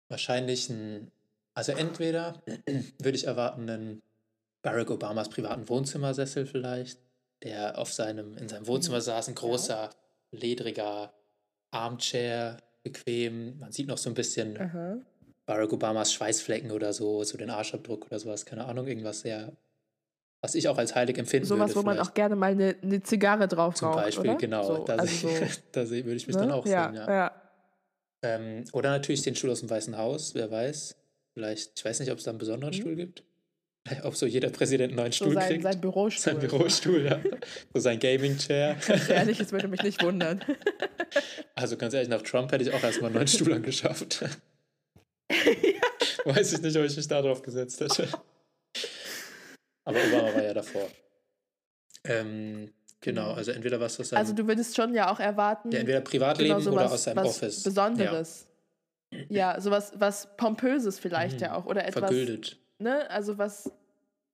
wahrscheinlich 0.07 0.69
ein, 0.69 1.11
also 1.53 1.73
entweder 1.73 2.41
würde 2.99 3.17
ich 3.17 3.27
erwarten, 3.27 3.69
einen 3.69 4.01
Barack 4.61 4.91
Obamas 4.91 5.29
privaten 5.29 5.67
Wohnzimmersessel 5.69 6.45
vielleicht, 6.45 6.99
der 7.43 7.77
auf 7.77 7.91
seinem, 7.91 8.37
in 8.37 8.47
seinem 8.47 8.67
Wohnzimmer 8.67 9.01
saß, 9.01 9.27
ein 9.29 9.35
großer, 9.35 9.89
ledriger 10.31 11.13
Armchair, 11.71 12.57
bequem. 12.83 13.57
Man 13.59 13.71
sieht 13.71 13.87
noch 13.87 13.97
so 13.97 14.09
ein 14.09 14.13
bisschen 14.15 14.59
Aha. 14.59 14.97
Barack 15.45 15.73
Obamas 15.73 16.13
Schweißflecken 16.13 16.71
oder 16.71 16.93
so, 16.93 17.23
so 17.23 17.37
den 17.37 17.49
Arschabdruck 17.49 18.05
oder 18.05 18.19
sowas, 18.19 18.45
keine 18.45 18.65
Ahnung, 18.65 18.87
irgendwas 18.87 19.21
sehr, 19.21 19.51
was 20.41 20.55
ich 20.55 20.67
auch 20.67 20.77
als 20.77 20.95
heilig 20.95 21.17
empfinden 21.17 21.47
Sowas, 21.47 21.69
würde. 21.69 21.75
wo 21.79 21.83
man 21.83 21.95
vielleicht. 21.97 22.09
auch 22.11 22.13
gerne 22.13 22.35
mal 22.35 22.51
eine, 22.51 22.75
eine 22.81 23.01
Zigarre 23.03 23.47
drauf 23.47 23.75
Zum 23.75 23.87
raucht, 23.89 23.97
Beispiel, 23.97 24.31
oder? 24.31 24.37
genau. 24.39 24.63
So, 24.63 24.77
da 24.85 24.93
also 24.95 25.27
sehe 25.27 25.47
so, 25.47 25.61
da 25.71 25.85
sehe- 25.85 26.05
würde 26.05 26.17
ich 26.17 26.27
mich 26.27 26.35
ne? 26.35 26.41
dann 26.43 26.51
auch 26.51 26.65
ja, 26.65 26.85
sehen, 26.87 26.95
ja. 26.95 27.09
ja. 27.09 27.41
Ähm, 28.23 28.65
oder 28.73 28.91
natürlich 28.91 29.23
den 29.23 29.35
Stuhl 29.35 29.49
aus 29.49 29.61
dem 29.61 29.69
Weißen 29.69 29.97
Haus, 29.97 30.35
wer 30.35 30.51
weiß. 30.51 30.95
Vielleicht, 31.33 31.79
ich 31.79 31.85
weiß 31.85 31.99
nicht, 32.01 32.11
ob 32.11 32.19
es 32.19 32.23
da 32.25 32.31
einen 32.31 32.37
besonderen 32.37 32.73
Mhm. 32.73 32.77
Stuhl 32.77 32.95
gibt. 32.95 33.23
Ob 34.03 34.15
so 34.15 34.25
jeder 34.25 34.49
Präsident 34.49 34.91
einen 34.91 34.97
neuen 34.97 35.11
So 35.11 35.25
Stuhl 35.25 35.33
sein, 35.33 35.47
kriegt. 35.49 35.63
sein 35.63 35.81
Bürostuhl. 35.81 36.21
Sein 36.33 36.39
Bürostuhl, 36.39 37.05
ja. 37.05 37.19
So 37.73 37.79
sein 37.79 37.99
Gaming-Chair. 37.99 38.75
Ganz 38.87 39.09
ehrlich, 39.09 39.39
es 39.39 39.51
würde 39.51 39.67
mich 39.67 39.81
nicht 39.83 40.03
wundern. 40.03 40.43
Also 41.55 41.75
ganz 41.75 41.93
ehrlich, 41.93 42.07
nach 42.09 42.21
Trump 42.21 42.51
hätte 42.53 42.63
ich 42.63 42.73
auch 42.73 42.81
erstmal 42.81 43.07
einen 43.09 43.15
neuen 43.15 43.27
Stuhl 43.27 43.51
angeschafft. 43.53 44.23
Weiß 46.23 46.53
ich 46.53 46.61
nicht, 46.61 46.77
ob 46.77 46.85
ich 46.85 46.95
mich 46.95 47.07
da 47.07 47.21
drauf 47.21 47.41
gesetzt 47.41 47.81
hätte. 47.81 48.07
Aber 49.83 49.97
Obama 50.07 50.33
war 50.33 50.43
ja 50.43 50.53
davor. 50.53 50.87
Ähm, 52.05 52.71
genau, 53.01 53.33
also 53.33 53.51
entweder 53.51 53.79
was 53.81 53.99
aus 53.99 54.09
seinem 54.09 54.19
Also 54.19 54.33
du 54.33 54.47
würdest 54.47 54.75
schon 54.75 54.93
ja 54.93 55.11
auch 55.11 55.19
erwarten, 55.19 55.71
ja, 55.71 55.79
entweder 55.79 55.99
Privatleben 56.01 56.57
genau 56.59 56.71
oder 56.71 56.91
aus 56.91 57.03
seinem 57.03 57.17
was 57.17 57.27
Office. 57.27 57.63
Besonderes. 57.63 58.47
Ja, 59.27 59.59
sowas 59.59 59.91
was 59.95 60.29
Pompöses 60.37 60.97
vielleicht 60.97 61.35
Mhm. 61.35 61.41
ja 61.43 61.55
auch. 61.55 61.65
Oder 61.65 61.81
Ja, 61.81 61.87
etwas, 61.89 61.99
vergüldet. 62.03 62.57
Ne? 62.81 63.09
Also 63.09 63.37
was, 63.37 63.71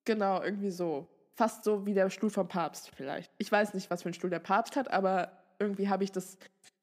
genau, 0.05 0.41
irgendwie 0.41 0.71
so. 0.71 1.07
Fast 1.35 1.63
so 1.63 1.85
wie 1.85 1.93
der 1.93 2.09
Stuhl 2.09 2.31
vom 2.31 2.47
Papst 2.47 2.89
vielleicht. 2.95 3.31
Ich 3.37 3.51
weiß 3.51 3.75
nicht, 3.75 3.91
was 3.91 4.01
für 4.01 4.07
einen 4.07 4.15
Stuhl 4.15 4.31
der 4.31 4.39
Papst 4.39 4.75
hat, 4.75 4.89
aber 4.89 5.31
irgendwie 5.59 5.87
habe 5.87 6.03
ich 6.03 6.11
das 6.11 6.37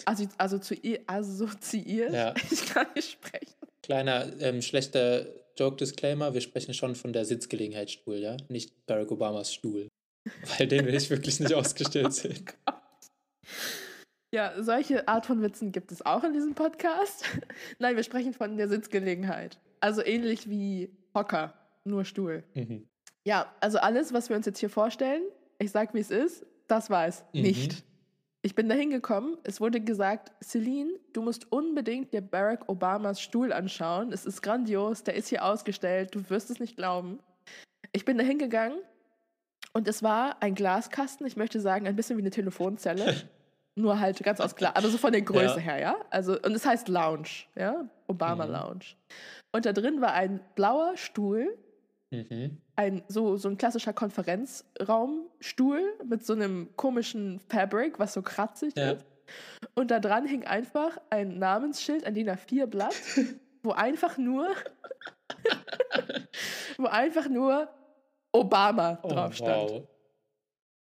assozi 0.04 0.28
assozi 0.38 1.00
assoziiert. 1.06 2.12
Ja. 2.12 2.34
Ich 2.50 2.66
kann 2.66 2.86
nicht 2.94 3.12
sprechen. 3.12 3.54
Kleiner, 3.82 4.40
ähm, 4.40 4.62
schlechter 4.62 5.26
Joke 5.56 5.76
Disclaimer, 5.76 6.34
wir 6.34 6.40
sprechen 6.40 6.74
schon 6.74 6.94
von 6.94 7.12
der 7.12 7.24
Sitzgelegenheitsstuhl, 7.24 8.16
ja? 8.16 8.36
Nicht 8.48 8.86
Barack 8.86 9.10
Obamas 9.10 9.52
Stuhl. 9.52 9.88
Weil 10.58 10.68
den 10.68 10.86
will 10.86 10.94
ich 10.94 11.10
wirklich 11.10 11.40
nicht 11.40 11.54
ausgestellt 11.54 12.12
sehen. 12.12 12.44
Ja, 14.32 14.62
solche 14.62 15.06
Art 15.06 15.26
von 15.26 15.42
Witzen 15.42 15.70
gibt 15.70 15.92
es 15.92 16.04
auch 16.04 16.24
in 16.24 16.32
diesem 16.32 16.54
Podcast. 16.54 17.24
Nein, 17.78 17.94
wir 17.94 18.02
sprechen 18.02 18.32
von 18.32 18.56
der 18.56 18.68
Sitzgelegenheit. 18.68 19.58
Also 19.80 20.04
ähnlich 20.04 20.48
wie 20.48 20.90
Hocker, 21.14 21.54
nur 21.84 22.04
Stuhl. 22.04 22.44
Mhm. 22.54 22.88
Ja, 23.24 23.46
also 23.60 23.78
alles, 23.78 24.12
was 24.12 24.28
wir 24.28 24.36
uns 24.36 24.46
jetzt 24.46 24.58
hier 24.58 24.70
vorstellen, 24.70 25.22
ich 25.58 25.70
sag, 25.70 25.94
wie 25.94 26.00
es 26.00 26.10
ist, 26.10 26.44
das 26.66 26.90
war 26.90 27.06
es 27.06 27.24
Mhm. 27.32 27.42
nicht. 27.42 27.84
Ich 28.42 28.54
bin 28.54 28.68
da 28.68 28.74
hingekommen, 28.74 29.38
es 29.44 29.58
wurde 29.60 29.80
gesagt, 29.80 30.30
Celine, 30.44 30.90
du 31.14 31.22
musst 31.22 31.50
unbedingt 31.50 32.12
dir 32.12 32.20
Barack 32.20 32.68
Obamas 32.68 33.18
Stuhl 33.20 33.52
anschauen. 33.54 34.12
Es 34.12 34.26
ist 34.26 34.42
grandios, 34.42 35.02
der 35.02 35.14
ist 35.14 35.28
hier 35.28 35.44
ausgestellt, 35.44 36.14
du 36.14 36.28
wirst 36.28 36.50
es 36.50 36.60
nicht 36.60 36.76
glauben. 36.76 37.20
Ich 37.92 38.04
bin 38.04 38.18
da 38.18 38.24
hingegangen 38.24 38.78
und 39.72 39.88
es 39.88 40.02
war 40.02 40.42
ein 40.42 40.54
Glaskasten, 40.54 41.26
ich 41.26 41.36
möchte 41.36 41.58
sagen, 41.60 41.86
ein 41.86 41.96
bisschen 41.96 42.18
wie 42.18 42.22
eine 42.22 42.30
Telefonzelle. 42.30 43.14
Nur 43.76 43.98
halt 43.98 44.22
ganz 44.22 44.40
aus 44.40 44.54
Glas, 44.54 44.76
aber 44.76 44.88
so 44.88 44.98
von 44.98 45.10
der 45.12 45.22
Größe 45.22 45.54
Ja. 45.56 45.58
her, 45.58 45.78
ja. 45.80 45.96
Also, 46.10 46.34
und 46.40 46.52
es 46.54 46.64
heißt 46.66 46.86
Lounge, 46.88 47.28
ja, 47.56 47.88
Obama 48.06 48.46
Mhm. 48.46 48.52
Lounge. 48.52 48.84
Und 49.52 49.66
da 49.66 49.72
drin 49.72 50.00
war 50.00 50.12
ein 50.12 50.40
blauer 50.54 50.96
Stuhl, 50.96 51.56
Mhm. 52.10 52.58
ein 52.76 53.02
so, 53.08 53.36
so 53.36 53.48
ein 53.48 53.56
klassischer 53.58 53.92
Konferenzraumstuhl 53.92 55.80
mit 56.04 56.24
so 56.24 56.32
einem 56.34 56.68
komischen 56.76 57.40
Fabric, 57.40 57.98
was 57.98 58.12
so 58.12 58.22
kratzig 58.22 58.74
Ja. 58.76 58.92
ist. 58.92 59.04
Und 59.74 59.90
da 59.90 60.00
dran 60.00 60.26
hing 60.26 60.44
einfach 60.44 60.98
ein 61.10 61.38
Namensschild, 61.38 62.04
ein 62.04 62.14
DIN 62.14 62.28
A4 62.28 62.66
Blatt, 62.66 62.94
wo 63.62 63.72
einfach 63.72 64.18
nur, 64.18 64.48
wo 66.78 66.86
einfach 66.86 67.28
nur 67.28 67.68
Obama 68.32 68.98
Oh, 69.02 69.08
drauf 69.08 69.34
stand. 69.34 69.70
wow. 69.70 69.88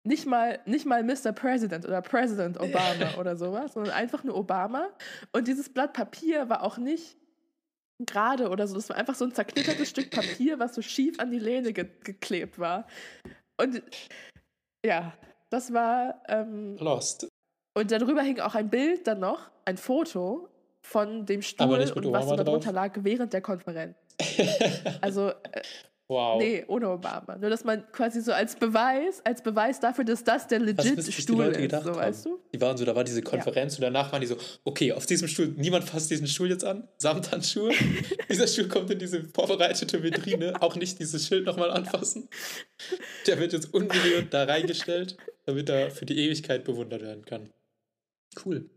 Nicht 0.06 0.26
mal, 0.26 0.60
nicht 0.66 0.86
mal 0.86 1.04
Mr. 1.04 1.32
President 1.32 1.86
oder 1.86 2.02
President 2.02 2.60
Obama 2.60 3.16
oder 3.18 3.38
sowas, 3.38 3.74
sondern 3.74 3.94
einfach 3.94 4.24
nur 4.24 4.36
Obama. 4.36 4.90
Und 5.32 5.48
dieses 5.48 5.70
Blatt 5.70 5.94
Papier 5.94 6.50
war 6.50 6.64
auch 6.64 6.78
nicht 6.78 7.18
gerade 8.00 8.50
oder 8.50 8.68
so. 8.68 8.76
Das 8.76 8.90
war 8.90 8.98
einfach 8.98 9.16
so 9.16 9.26
ein 9.26 9.34
zerknittertes 9.34 9.90
Stück 9.90 10.12
Papier, 10.12 10.60
was 10.60 10.76
so 10.76 10.82
schief 10.82 11.20
an 11.20 11.32
die 11.32 11.40
Lehne 11.40 11.72
ge 11.72 11.88
geklebt 12.04 12.60
war. 12.60 12.86
Und 13.58 13.82
ja, 14.86 15.14
das 15.50 15.72
war. 15.74 16.22
Ähm, 16.28 16.78
Lost. 16.78 17.28
und 17.78 17.92
darüber 17.92 18.22
hing 18.22 18.40
auch 18.40 18.56
ein 18.56 18.70
Bild 18.70 19.08
dann 19.08 19.20
noch, 19.20 19.52
ein 19.66 19.78
Foto 19.78 20.50
von 20.82 21.26
dem 21.26 21.42
Stuhl 21.42 21.80
und 21.96 22.12
was 22.12 22.28
darunter 22.28 22.44
drauf? 22.44 22.74
lag 22.74 22.92
während 23.02 23.34
der 23.34 23.42
Konferenz. 23.42 23.96
Also 25.02 25.30
äh, 25.30 25.62
wow. 26.08 26.40
Nee, 26.42 26.64
ohne 26.68 26.90
Obama. 26.90 27.38
Nur, 27.38 27.50
dass 27.50 27.64
man 27.64 27.90
quasi 27.92 28.22
so 28.22 28.32
als 28.32 28.56
Beweis, 28.56 29.22
als 29.26 29.42
Beweis 29.42 29.80
dafür, 29.80 30.04
dass 30.04 30.24
das 30.24 30.48
der 30.48 30.60
Was 30.60 30.86
legit 30.86 31.08
die 31.08 31.12
Stuhl 31.12 31.46
Leute 31.46 31.62
ist, 31.62 31.72
so 31.72 31.78
haben? 31.78 31.96
weißt 31.96 32.26
du? 32.26 32.40
Die 32.54 32.62
waren 32.62 32.78
so, 32.78 32.86
da 32.86 32.96
war 32.96 33.04
diese 33.04 33.22
Konferenz 33.22 33.76
und 33.76 33.82
danach 33.82 34.12
waren 34.12 34.22
die 34.22 34.28
so, 34.28 34.38
okay, 34.64 34.92
auf 34.92 35.06
diesem 35.06 35.28
Stuhl, 35.28 35.48
niemand 35.58 35.84
fasst 35.86 36.12
diesen 36.12 36.28
Stuhl 36.28 36.50
jetzt 36.50 36.64
an, 36.64 36.88
Samthandschuhe. 36.98 37.72
Dieser 38.30 38.48
Stuhl 38.48 38.68
kommt 38.68 38.90
in 38.90 39.00
diese 39.00 39.24
vorbereitete 39.26 40.02
Vitrine, 40.02 40.62
auch 40.62 40.76
nicht 40.76 41.00
dieses 41.00 41.28
Schild 41.28 41.46
nochmal 41.46 41.70
anfassen. 41.70 42.28
Der 43.28 43.40
wird 43.40 43.54
jetzt 43.54 43.74
unberührt 43.74 44.34
da 44.34 44.46
reingestellt, 44.46 45.18
damit 45.46 45.70
er 45.70 45.92
für 45.92 46.06
die 46.06 46.18
Ewigkeit 46.18 46.64
bewundert 46.64 47.02
werden 47.02 47.26
kann. 47.26 47.50
Cool. 48.44 48.70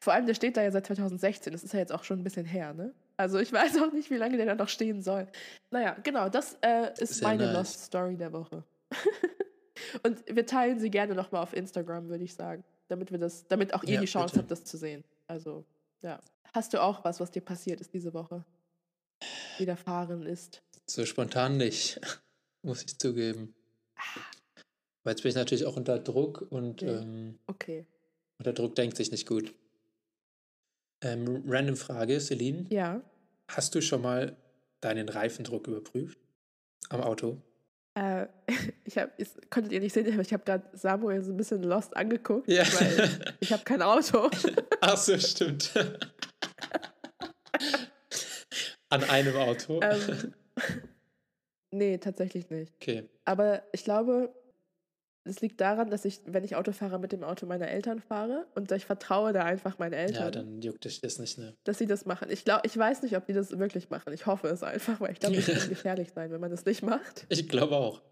Vor 0.00 0.12
allem, 0.12 0.26
der 0.26 0.34
steht 0.34 0.56
da 0.56 0.62
ja 0.62 0.70
seit 0.70 0.86
2016. 0.86 1.52
Das 1.52 1.64
ist 1.64 1.72
ja 1.72 1.80
jetzt 1.80 1.92
auch 1.92 2.04
schon 2.04 2.20
ein 2.20 2.24
bisschen 2.24 2.46
her, 2.46 2.74
ne? 2.74 2.94
Also 3.16 3.38
ich 3.38 3.52
weiß 3.52 3.78
auch 3.80 3.92
nicht, 3.92 4.10
wie 4.10 4.16
lange 4.16 4.36
der 4.36 4.46
da 4.46 4.54
noch 4.54 4.68
stehen 4.68 5.02
soll. 5.02 5.28
Naja, 5.70 5.96
genau, 6.02 6.28
das 6.28 6.56
äh, 6.62 6.92
ist 6.98 7.16
Sehr 7.16 7.28
meine 7.28 7.46
nice. 7.46 7.54
Lost 7.54 7.84
Story 7.84 8.16
der 8.16 8.32
Woche. 8.32 8.64
Und 10.02 10.22
wir 10.34 10.46
teilen 10.46 10.78
sie 10.80 10.90
gerne 10.90 11.14
nochmal 11.14 11.42
auf 11.42 11.52
Instagram, 11.52 12.08
würde 12.08 12.24
ich 12.24 12.34
sagen. 12.34 12.64
Damit 12.88 13.10
wir 13.10 13.18
das, 13.18 13.46
damit 13.48 13.74
auch 13.74 13.82
ihr 13.84 13.94
Ja, 13.94 14.00
die 14.00 14.06
Chance 14.06 14.32
bitte. 14.34 14.38
habt, 14.42 14.50
das 14.50 14.64
zu 14.64 14.76
sehen. 14.76 15.04
Also, 15.26 15.64
ja. 16.02 16.20
Hast 16.52 16.72
du 16.74 16.82
auch 16.82 17.04
was, 17.04 17.18
was 17.20 17.30
dir 17.30 17.40
passiert 17.40 17.80
ist 17.80 17.92
diese 17.94 18.14
Woche? 18.14 18.44
Widerfahren 19.58 20.24
ist. 20.26 20.62
So 20.86 21.04
spontan 21.06 21.56
nicht, 21.56 22.00
muss 22.62 22.82
ich 22.84 22.98
zugeben. 22.98 23.54
Weil 25.02 25.12
jetzt 25.12 25.22
bin 25.22 25.30
ich 25.30 25.36
natürlich 25.36 25.66
auch 25.66 25.76
unter 25.76 25.98
Druck 25.98 26.46
und 26.50 26.82
Ja. 26.82 27.00
ähm, 27.00 27.38
Okay. 27.46 27.86
unter 28.38 28.52
Druck 28.52 28.74
denkt 28.74 28.96
sich 28.96 29.10
nicht 29.10 29.26
gut. 29.26 29.54
Ähm, 31.04 31.44
random 31.46 31.76
Frage, 31.76 32.18
Celine. 32.18 32.66
Ja. 32.70 33.00
Hast 33.48 33.74
du 33.74 33.82
schon 33.82 34.00
mal 34.02 34.36
deinen 34.80 35.08
Reifendruck 35.08 35.68
überprüft? 35.68 36.18
Am 36.88 37.00
Auto? 37.02 37.36
Äh, 37.94 38.26
ich 38.84 38.96
hab, 38.98 39.10
es 39.20 39.36
konntet 39.50 39.72
ihr 39.72 39.80
nicht 39.80 39.92
sehen, 39.92 40.10
aber 40.12 40.22
ich 40.22 40.32
habe 40.32 40.44
gerade 40.44 40.64
Samuel 40.76 41.22
so 41.22 41.32
ein 41.32 41.36
bisschen 41.36 41.62
lost 41.62 41.94
angeguckt, 41.96 42.50
Ja. 42.50 42.64
weil 42.80 43.36
ich 43.40 43.52
habe 43.52 43.62
kein 43.64 43.82
Auto. 43.82 44.30
Ach 44.80 44.96
so, 44.96 45.18
stimmt. 45.18 45.72
An 48.88 49.04
einem 49.04 49.36
Auto. 49.36 49.80
ähm, 49.82 50.34
nee, 51.70 51.98
tatsächlich 51.98 52.48
nicht. 52.50 52.72
Okay. 52.76 53.08
Aber 53.26 53.62
ich 53.72 53.84
glaube, 53.84 54.34
es 55.24 55.40
liegt 55.40 55.60
daran, 55.60 55.90
dass 55.90 56.04
ich, 56.04 56.20
wenn 56.26 56.44
ich 56.44 56.54
Auto 56.56 56.72
fahre, 56.72 56.98
mit 56.98 57.12
dem 57.12 57.24
Auto 57.24 57.46
meiner 57.46 57.68
Eltern 57.68 58.00
fahre 58.00 58.46
und 58.54 58.70
ich 58.72 58.84
vertraue 58.84 59.32
da 59.32 59.44
einfach 59.44 59.78
meinen 59.78 59.94
Eltern, 59.94 60.24
Ja, 60.24 60.30
dann 60.30 60.60
juckt 60.60 60.84
dich 60.84 61.00
das 61.00 61.18
nicht, 61.18 61.38
ne? 61.38 61.54
dass 61.64 61.78
sie 61.78 61.86
das 61.86 62.04
machen. 62.04 62.28
Ich 62.30 62.44
glaube, 62.44 62.62
ich 62.64 62.76
weiß 62.76 63.02
nicht, 63.02 63.16
ob 63.16 63.26
die 63.26 63.32
das 63.32 63.58
wirklich 63.58 63.90
machen. 63.90 64.12
Ich 64.12 64.26
hoffe 64.26 64.48
es 64.48 64.62
einfach, 64.62 65.00
weil 65.00 65.12
ich 65.12 65.20
glaube, 65.20 65.36
es 65.36 65.46
kann 65.46 65.56
gefährlich 65.68 66.10
sein, 66.14 66.30
wenn 66.30 66.40
man 66.40 66.50
das 66.50 66.64
nicht 66.64 66.82
macht. 66.82 67.26
Ich 67.30 67.48
glaube 67.48 67.76
auch. 67.76 68.02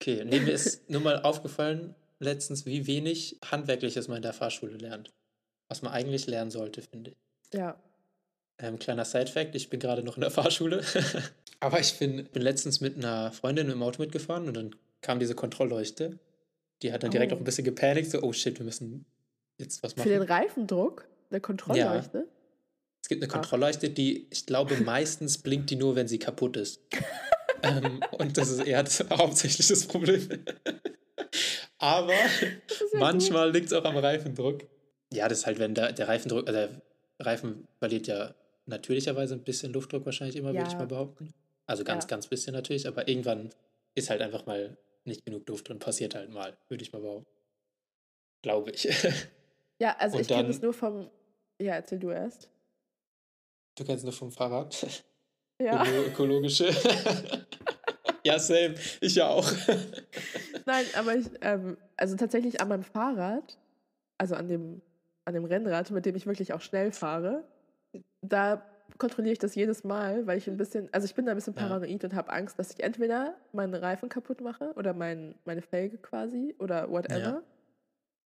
Okay, 0.00 0.24
nee, 0.24 0.40
mir 0.40 0.52
ist 0.52 0.90
nur 0.90 1.00
mal 1.00 1.22
aufgefallen 1.22 1.94
letztens, 2.18 2.66
wie 2.66 2.86
wenig 2.86 3.38
Handwerkliches 3.44 4.08
man 4.08 4.16
in 4.16 4.22
der 4.22 4.32
Fahrschule 4.32 4.76
lernt. 4.76 5.12
Was 5.68 5.82
man 5.82 5.92
eigentlich 5.92 6.26
lernen 6.26 6.50
sollte, 6.50 6.82
finde 6.82 7.10
ich. 7.12 7.16
Ja. 7.58 7.76
Ähm, 8.58 8.78
kleiner 8.78 9.04
Side-Fact, 9.04 9.54
ich 9.54 9.68
bin 9.68 9.80
gerade 9.80 10.02
noch 10.02 10.16
in 10.16 10.22
der 10.22 10.30
Fahrschule. 10.30 10.82
Aber 11.60 11.80
ich 11.80 11.98
bin, 11.98 12.24
bin 12.32 12.42
letztens 12.42 12.80
mit 12.80 12.96
einer 12.96 13.32
Freundin 13.32 13.70
im 13.70 13.82
Auto 13.82 14.02
mitgefahren 14.02 14.48
und 14.48 14.54
dann 14.54 14.76
kam 15.02 15.18
diese 15.18 15.34
Kontrollleuchte. 15.34 16.18
Die 16.82 16.92
hat 16.92 17.02
dann 17.02 17.10
direkt 17.10 17.32
Oh. 17.32 17.36
auch 17.36 17.40
ein 17.40 17.44
bisschen 17.44 17.64
gepanikt, 17.64 18.10
so, 18.10 18.20
oh 18.22 18.32
shit, 18.32 18.58
wir 18.58 18.64
müssen 18.66 19.06
jetzt 19.58 19.82
was 19.82 19.94
Für 19.94 20.08
den 20.08 20.18
machen. 20.20 20.30
Reifendruck, 20.32 21.06
der 21.30 21.40
Kontrollleuchte. 21.40 22.26
Es 23.02 23.08
gibt 23.08 23.22
eine. 23.22 23.30
Kontrollleuchte, 23.32 23.88
die, 23.90 24.26
ich 24.30 24.46
glaube, 24.46 24.76
meistens 24.84 25.38
blinkt 25.38 25.70
die 25.70 25.76
nur, 25.76 25.96
wenn 25.96 26.08
sie 26.08 26.18
kaputt 26.18 26.56
ist. 26.56 26.80
ähm, 27.62 28.00
und 28.18 28.36
das 28.36 28.50
ist 28.50 28.66
eher 28.66 28.82
das, 28.82 29.00
hauptsächlich 29.10 29.68
das 29.68 29.86
Problem. 29.86 30.28
Aber 31.78 32.12
ja 32.12 32.18
manchmal 32.98 33.50
liegt 33.52 33.66
es 33.66 33.72
auch 33.72 33.84
am 33.84 33.96
Reifendruck. 33.96 34.62
Ja, 35.12 35.28
das 35.28 35.38
ist 35.40 35.46
halt, 35.46 35.58
wenn 35.58 35.74
der, 35.74 35.92
der 35.92 36.08
Reifendruck, 36.08 36.48
also 36.48 36.58
der 36.58 36.82
Reifen 37.20 37.66
verliert 37.78 38.06
ja 38.06 38.34
natürlicherweise 38.66 39.34
ein 39.34 39.44
bisschen 39.44 39.72
Luftdruck 39.72 40.04
wahrscheinlich 40.04 40.36
immer, 40.36 40.52
würde 40.52 40.66
ich 40.66 40.72
Ja. 40.72 40.78
mal 40.80 40.86
behaupten. 40.86 41.32
Also 41.66 41.84
ganz, 41.84 42.04
Ja. 42.04 42.08
ganz 42.08 42.26
bisschen 42.26 42.52
natürlich, 42.54 42.86
aber 42.88 43.08
irgendwann 43.08 43.50
ist 43.94 44.10
halt 44.10 44.20
einfach 44.20 44.46
mal 44.46 44.76
nicht 45.06 45.24
genug 45.24 45.48
Luft 45.48 45.68
drin, 45.68 45.78
passiert 45.78 46.14
halt 46.14 46.30
mal, 46.30 46.56
würde 46.68 46.82
ich 46.82 46.92
mal 46.92 47.00
behaupten. 47.02 47.30
Glaube 48.42 48.70
ich. 48.72 48.88
Ja, 49.78 49.94
also 49.98 50.16
Und 50.16 50.22
ich 50.22 50.28
kenne 50.28 50.48
das 50.48 50.62
nur 50.62 50.72
vom. 50.72 51.10
Ja, 51.60 51.74
erzähl 51.74 51.98
du 51.98 52.08
erst. 52.08 52.48
Du 53.76 53.84
kennst 53.84 54.04
nur 54.04 54.12
vom 54.12 54.32
Fahrrad. 54.32 54.86
Ja. 55.58 55.82
Öko- 55.82 56.06
Ökologische. 56.08 56.68
ja, 58.24 58.38
same. 58.38 58.74
Ich 59.00 59.14
ja 59.14 59.28
auch. 59.28 59.50
Nein, 60.66 60.84
aber 60.94 61.14
ich, 61.16 61.26
ähm, 61.40 61.78
also 61.96 62.14
tatsächlich 62.16 62.60
an 62.60 62.68
meinem 62.68 62.82
Fahrrad, 62.84 63.58
also 64.18 64.34
an 64.34 64.48
dem, 64.48 64.82
an 65.24 65.32
dem 65.34 65.44
Rennrad, 65.46 65.90
mit 65.90 66.04
dem 66.04 66.14
ich 66.14 66.26
wirklich 66.26 66.52
auch 66.52 66.60
schnell 66.60 66.92
fahre, 66.92 67.44
da 68.20 68.62
kontrolliere 68.98 69.32
ich 69.32 69.38
das 69.38 69.54
jedes 69.54 69.84
Mal, 69.84 70.26
weil 70.26 70.38
ich 70.38 70.48
ein 70.48 70.56
bisschen, 70.56 70.88
also 70.92 71.04
ich 71.04 71.14
bin 71.14 71.26
da 71.26 71.32
ein 71.32 71.36
bisschen 71.36 71.54
Ja. 71.54 71.62
paranoid 71.62 72.04
und 72.04 72.14
habe 72.14 72.30
Angst, 72.30 72.58
dass 72.58 72.72
ich 72.72 72.82
entweder 72.82 73.36
meinen 73.52 73.74
Reifen 73.74 74.08
kaputt 74.08 74.40
mache 74.40 74.72
oder 74.74 74.94
mein, 74.94 75.34
meine 75.44 75.62
Felge 75.62 75.98
quasi 75.98 76.54
oder 76.58 76.90
whatever. 76.90 77.18
Ja. 77.18 77.42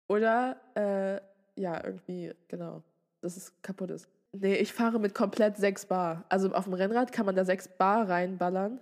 Oder, 0.09 0.57
äh, 0.75 1.61
ja, 1.61 1.85
irgendwie, 1.85 2.33
genau, 2.49 2.83
dass 3.21 3.37
es 3.37 3.53
kaputt 3.63 3.91
ist. 3.91 4.09
Nee, 4.33 4.57
ich 4.57 4.73
fahre 4.73 4.99
mit 4.99 5.15
komplett 5.15 5.57
6 5.59 5.87
Bar. 5.87 6.25
Also 6.29 6.53
auf 6.53 6.65
dem 6.65 6.73
Rennrad 6.73 7.13
kann 7.13 7.27
man 7.27 7.37
da 7.37 7.45
6 7.45 7.69
Bar 7.77 8.09
reinballern. 8.09 8.81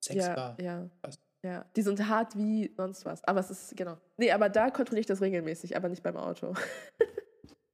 Sechs 0.00 0.26
ja, 0.26 0.34
Bar. 0.34 0.56
Ja. 0.60 0.88
Krass. 1.02 1.18
Ja, 1.44 1.64
die 1.76 1.82
sind 1.82 2.08
hart 2.08 2.36
wie 2.36 2.72
sonst 2.76 3.04
was. 3.04 3.22
Aber 3.24 3.40
es 3.40 3.50
ist, 3.50 3.76
genau. 3.76 3.98
Nee, 4.16 4.32
aber 4.32 4.48
da 4.48 4.70
kontrolliere 4.70 5.00
ich 5.00 5.06
das 5.06 5.20
regelmäßig, 5.20 5.76
aber 5.76 5.88
nicht 5.88 6.02
beim 6.02 6.16
Auto. 6.16 6.54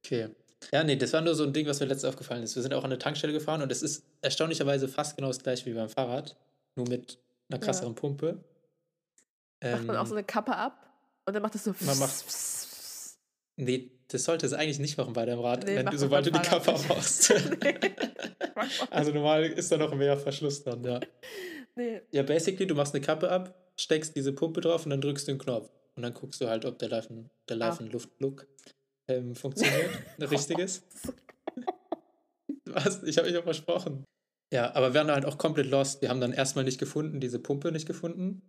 Okay. 0.05 0.35
Ja, 0.71 0.83
nee, 0.83 0.95
das 0.95 1.13
war 1.13 1.21
nur 1.21 1.35
so 1.35 1.43
ein 1.43 1.53
Ding, 1.53 1.67
was 1.67 1.79
mir 1.79 1.85
letztens 1.87 2.09
aufgefallen 2.13 2.43
ist. 2.43 2.55
Wir 2.55 2.61
sind 2.63 2.73
auch 2.73 2.83
an 2.83 2.91
eine 2.91 2.97
Tankstelle 2.99 3.33
gefahren 3.33 3.61
und 3.61 3.71
es 3.71 3.81
ist 3.81 4.03
erstaunlicherweise 4.21 4.87
fast 4.87 5.15
genau 5.15 5.27
das 5.29 5.39
gleiche 5.39 5.65
wie 5.65 5.73
beim 5.73 5.89
Fahrrad, 5.89 6.35
nur 6.75 6.87
mit 6.87 7.17
einer 7.49 7.59
Ja. 7.59 7.65
krasseren 7.65 7.95
Pumpe. 7.95 8.43
Macht 9.61 9.83
man 9.85 9.95
auch 9.97 10.01
Ähm, 10.01 10.07
so 10.07 10.15
eine 10.15 10.23
Kappe 10.23 10.55
ab 10.55 10.89
und 11.25 11.33
dann 11.33 11.41
macht 11.41 11.55
es 11.55 11.63
so. 11.63 11.73
Man 11.81 11.97
macht- 11.99 12.23
Nee, 13.55 13.91
das 14.07 14.23
sollte 14.23 14.45
es 14.45 14.53
eigentlich 14.53 14.79
nicht 14.79 14.97
machen 14.97 15.13
bei 15.13 15.25
deinem 15.25 15.39
Rad, 15.39 15.63
Nee, 15.65 15.75
wenn 15.77 15.85
du, 15.85 15.97
sobald 15.97 16.25
du 16.25 16.31
die 16.31 16.39
Fahrrad 16.39 16.63
Kappa 16.65 16.71
nicht. 16.77 16.89
machst. 16.89 17.33
Nee. 17.63 17.75
Also 18.91 19.11
normal 19.11 19.45
ist 19.45 19.71
da 19.71 19.77
noch 19.77 19.93
mehr 19.93 20.17
Verschluss 20.17 20.63
dran, 20.63 20.83
ja. 20.83 20.99
Nee. 21.75 22.01
Ja, 22.11 22.23
basically, 22.23 22.65
du 22.67 22.75
machst 22.75 22.93
eine 22.95 23.03
Kappe 23.03 23.29
ab, 23.29 23.53
steckst 23.77 24.15
diese 24.15 24.31
Pumpe 24.31 24.61
drauf 24.61 24.85
und 24.85 24.91
dann 24.91 25.01
drückst 25.01 25.27
du 25.27 25.33
den 25.33 25.39
Knopf. 25.39 25.69
Und 25.95 26.03
dann 26.03 26.13
guckst 26.13 26.39
du 26.41 26.47
halt, 26.47 26.63
ob 26.65 26.79
der 26.79 26.91
Reifen, 26.91 27.29
der 27.49 27.59
Ah. 27.61 27.69
Reifenluftdruck 27.69 28.47
ähm, 29.17 29.35
funktioniert. 29.35 29.89
Ein 30.19 30.25
richtiges. 30.27 30.83
Was? 32.65 33.03
Ich 33.03 33.17
habe 33.17 33.29
mich 33.29 33.37
auch 33.37 33.43
versprochen. 33.43 34.03
Ja, 34.51 34.73
aber 34.75 34.93
wir 34.93 35.01
waren 35.01 35.11
halt 35.11 35.25
auch 35.25 35.37
komplett 35.37 35.67
lost. 35.67 36.01
Wir 36.01 36.09
haben 36.09 36.21
dann 36.21 36.33
erstmal 36.33 36.63
nicht 36.65 36.79
gefunden, 36.79 37.19
diese 37.19 37.39
Pumpe 37.39 37.71
nicht 37.71 37.87
gefunden. 37.87 38.41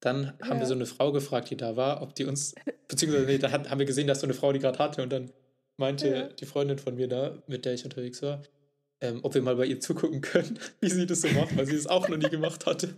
Dann 0.00 0.32
haben 0.42 0.56
wir 0.58 0.60
Ja. 0.60 0.66
so 0.66 0.74
eine 0.74 0.86
Frau 0.86 1.12
gefragt, 1.12 1.50
die 1.50 1.56
da 1.56 1.76
war, 1.76 2.02
ob 2.02 2.14
die 2.14 2.24
uns, 2.24 2.54
beziehungsweise 2.88 3.26
nee, 3.26 3.38
da 3.38 3.50
hat, 3.50 3.70
haben 3.70 3.78
wir 3.78 3.86
gesehen, 3.86 4.06
dass 4.06 4.20
so 4.20 4.26
eine 4.26 4.34
Frau 4.34 4.52
die 4.52 4.58
gerade 4.58 4.78
hatte 4.78 5.02
und 5.02 5.12
dann 5.12 5.30
meinte 5.76 6.08
Ja. 6.08 6.22
die 6.28 6.46
Freundin 6.46 6.78
von 6.78 6.94
mir 6.96 7.08
da, 7.08 7.42
mit 7.46 7.64
der 7.64 7.74
ich 7.74 7.84
unterwegs 7.84 8.20
war, 8.22 8.42
ähm, 9.00 9.20
ob 9.22 9.34
wir 9.34 9.42
mal 9.42 9.56
bei 9.56 9.66
ihr 9.66 9.80
zugucken 9.80 10.20
können, 10.20 10.58
wie 10.80 10.90
sie 10.90 11.06
das 11.06 11.22
so 11.22 11.28
macht, 11.28 11.56
weil 11.56 11.66
sie 11.66 11.76
es 11.76 11.86
auch 11.86 12.08
noch 12.08 12.16
nie 12.16 12.28
gemacht 12.28 12.66
hatte. 12.66 12.94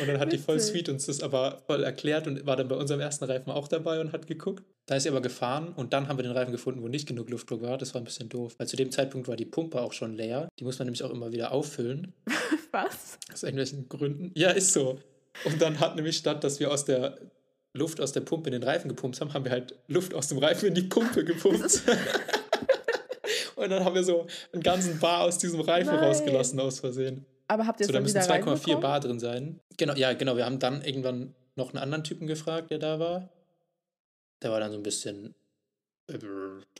Und 0.00 0.08
dann 0.08 0.20
hat 0.20 0.32
die 0.32 0.38
voll 0.38 0.56
Witzig. 0.56 0.70
sweet 0.70 0.88
uns 0.88 1.06
das 1.06 1.22
aber 1.22 1.62
voll 1.66 1.82
erklärt 1.82 2.26
und 2.26 2.46
war 2.46 2.56
dann 2.56 2.68
bei 2.68 2.76
unserem 2.76 3.00
ersten 3.00 3.24
Reifen 3.24 3.50
auch 3.50 3.66
dabei 3.66 4.00
und 4.00 4.12
hat 4.12 4.26
geguckt. 4.26 4.62
Da 4.86 4.96
ist 4.96 5.04
sie 5.04 5.08
aber 5.08 5.20
gefahren 5.20 5.72
und 5.74 5.92
dann 5.92 6.08
haben 6.08 6.18
wir 6.18 6.22
den 6.22 6.32
Reifen 6.32 6.52
gefunden, 6.52 6.82
wo 6.82 6.88
nicht 6.88 7.08
genug 7.08 7.30
Luftdruck 7.30 7.62
war. 7.62 7.78
Das 7.78 7.94
war 7.94 8.00
ein 8.00 8.04
bisschen 8.04 8.28
doof, 8.28 8.54
weil 8.58 8.66
zu 8.66 8.76
dem 8.76 8.90
Zeitpunkt 8.90 9.28
war 9.28 9.36
die 9.36 9.44
Pumpe 9.44 9.80
auch 9.80 9.92
schon 9.92 10.14
leer. 10.14 10.48
Die 10.58 10.64
muss 10.64 10.78
man 10.78 10.86
nämlich 10.86 11.02
auch 11.02 11.10
immer 11.10 11.32
wieder 11.32 11.52
auffüllen. 11.52 12.12
Was? 12.72 13.18
Aus 13.32 13.42
irgendwelchen 13.42 13.88
Gründen. 13.88 14.32
Ja, 14.34 14.50
ist 14.50 14.72
so. 14.72 14.98
Und 15.44 15.62
dann 15.62 15.80
hat 15.80 15.96
nämlich 15.96 16.16
statt, 16.16 16.44
dass 16.44 16.60
wir 16.60 16.70
aus 16.70 16.84
der 16.84 17.18
Luft 17.72 18.00
aus 18.00 18.12
der 18.12 18.20
Pumpe 18.20 18.48
in 18.48 18.52
den 18.52 18.62
Reifen 18.62 18.88
gepumpt 18.88 19.20
haben, 19.20 19.32
haben 19.32 19.44
wir 19.44 19.52
halt 19.52 19.76
Luft 19.86 20.12
aus 20.14 20.28
dem 20.28 20.38
Reifen 20.38 20.68
in 20.68 20.74
die 20.74 20.82
Pumpe 20.82 21.24
gepumpt. 21.24 21.82
und 23.56 23.70
dann 23.70 23.84
haben 23.84 23.94
wir 23.94 24.02
so 24.02 24.26
einen 24.52 24.62
ganzen 24.62 24.98
Bar 24.98 25.22
aus 25.22 25.38
diesem 25.38 25.60
Reifen 25.60 25.94
Nein. 25.94 26.04
rausgelassen 26.04 26.58
aus 26.58 26.80
Versehen. 26.80 27.24
Aber 27.50 27.66
habt 27.66 27.80
ihr 27.80 27.86
So, 27.86 27.90
es 27.90 27.92
da 27.92 27.98
dann 27.98 28.02
müssen 28.04 28.14
wieder 28.14 28.24
2,4 28.24 28.46
reinbekommen? 28.46 28.80
Bar 28.80 29.00
drin 29.00 29.18
sein. 29.20 29.60
Genau, 29.76 29.94
ja, 29.94 30.12
genau. 30.12 30.36
Wir 30.36 30.44
haben 30.46 30.58
dann 30.58 30.82
irgendwann 30.82 31.34
noch 31.56 31.70
einen 31.70 31.78
anderen 31.82 32.04
Typen 32.04 32.26
gefragt, 32.26 32.70
der 32.70 32.78
da 32.78 32.98
war. 33.00 33.28
Der 34.42 34.50
war 34.52 34.60
dann 34.60 34.70
so 34.70 34.76
ein 34.78 34.82
bisschen, 34.82 35.34
äh, 36.08 36.16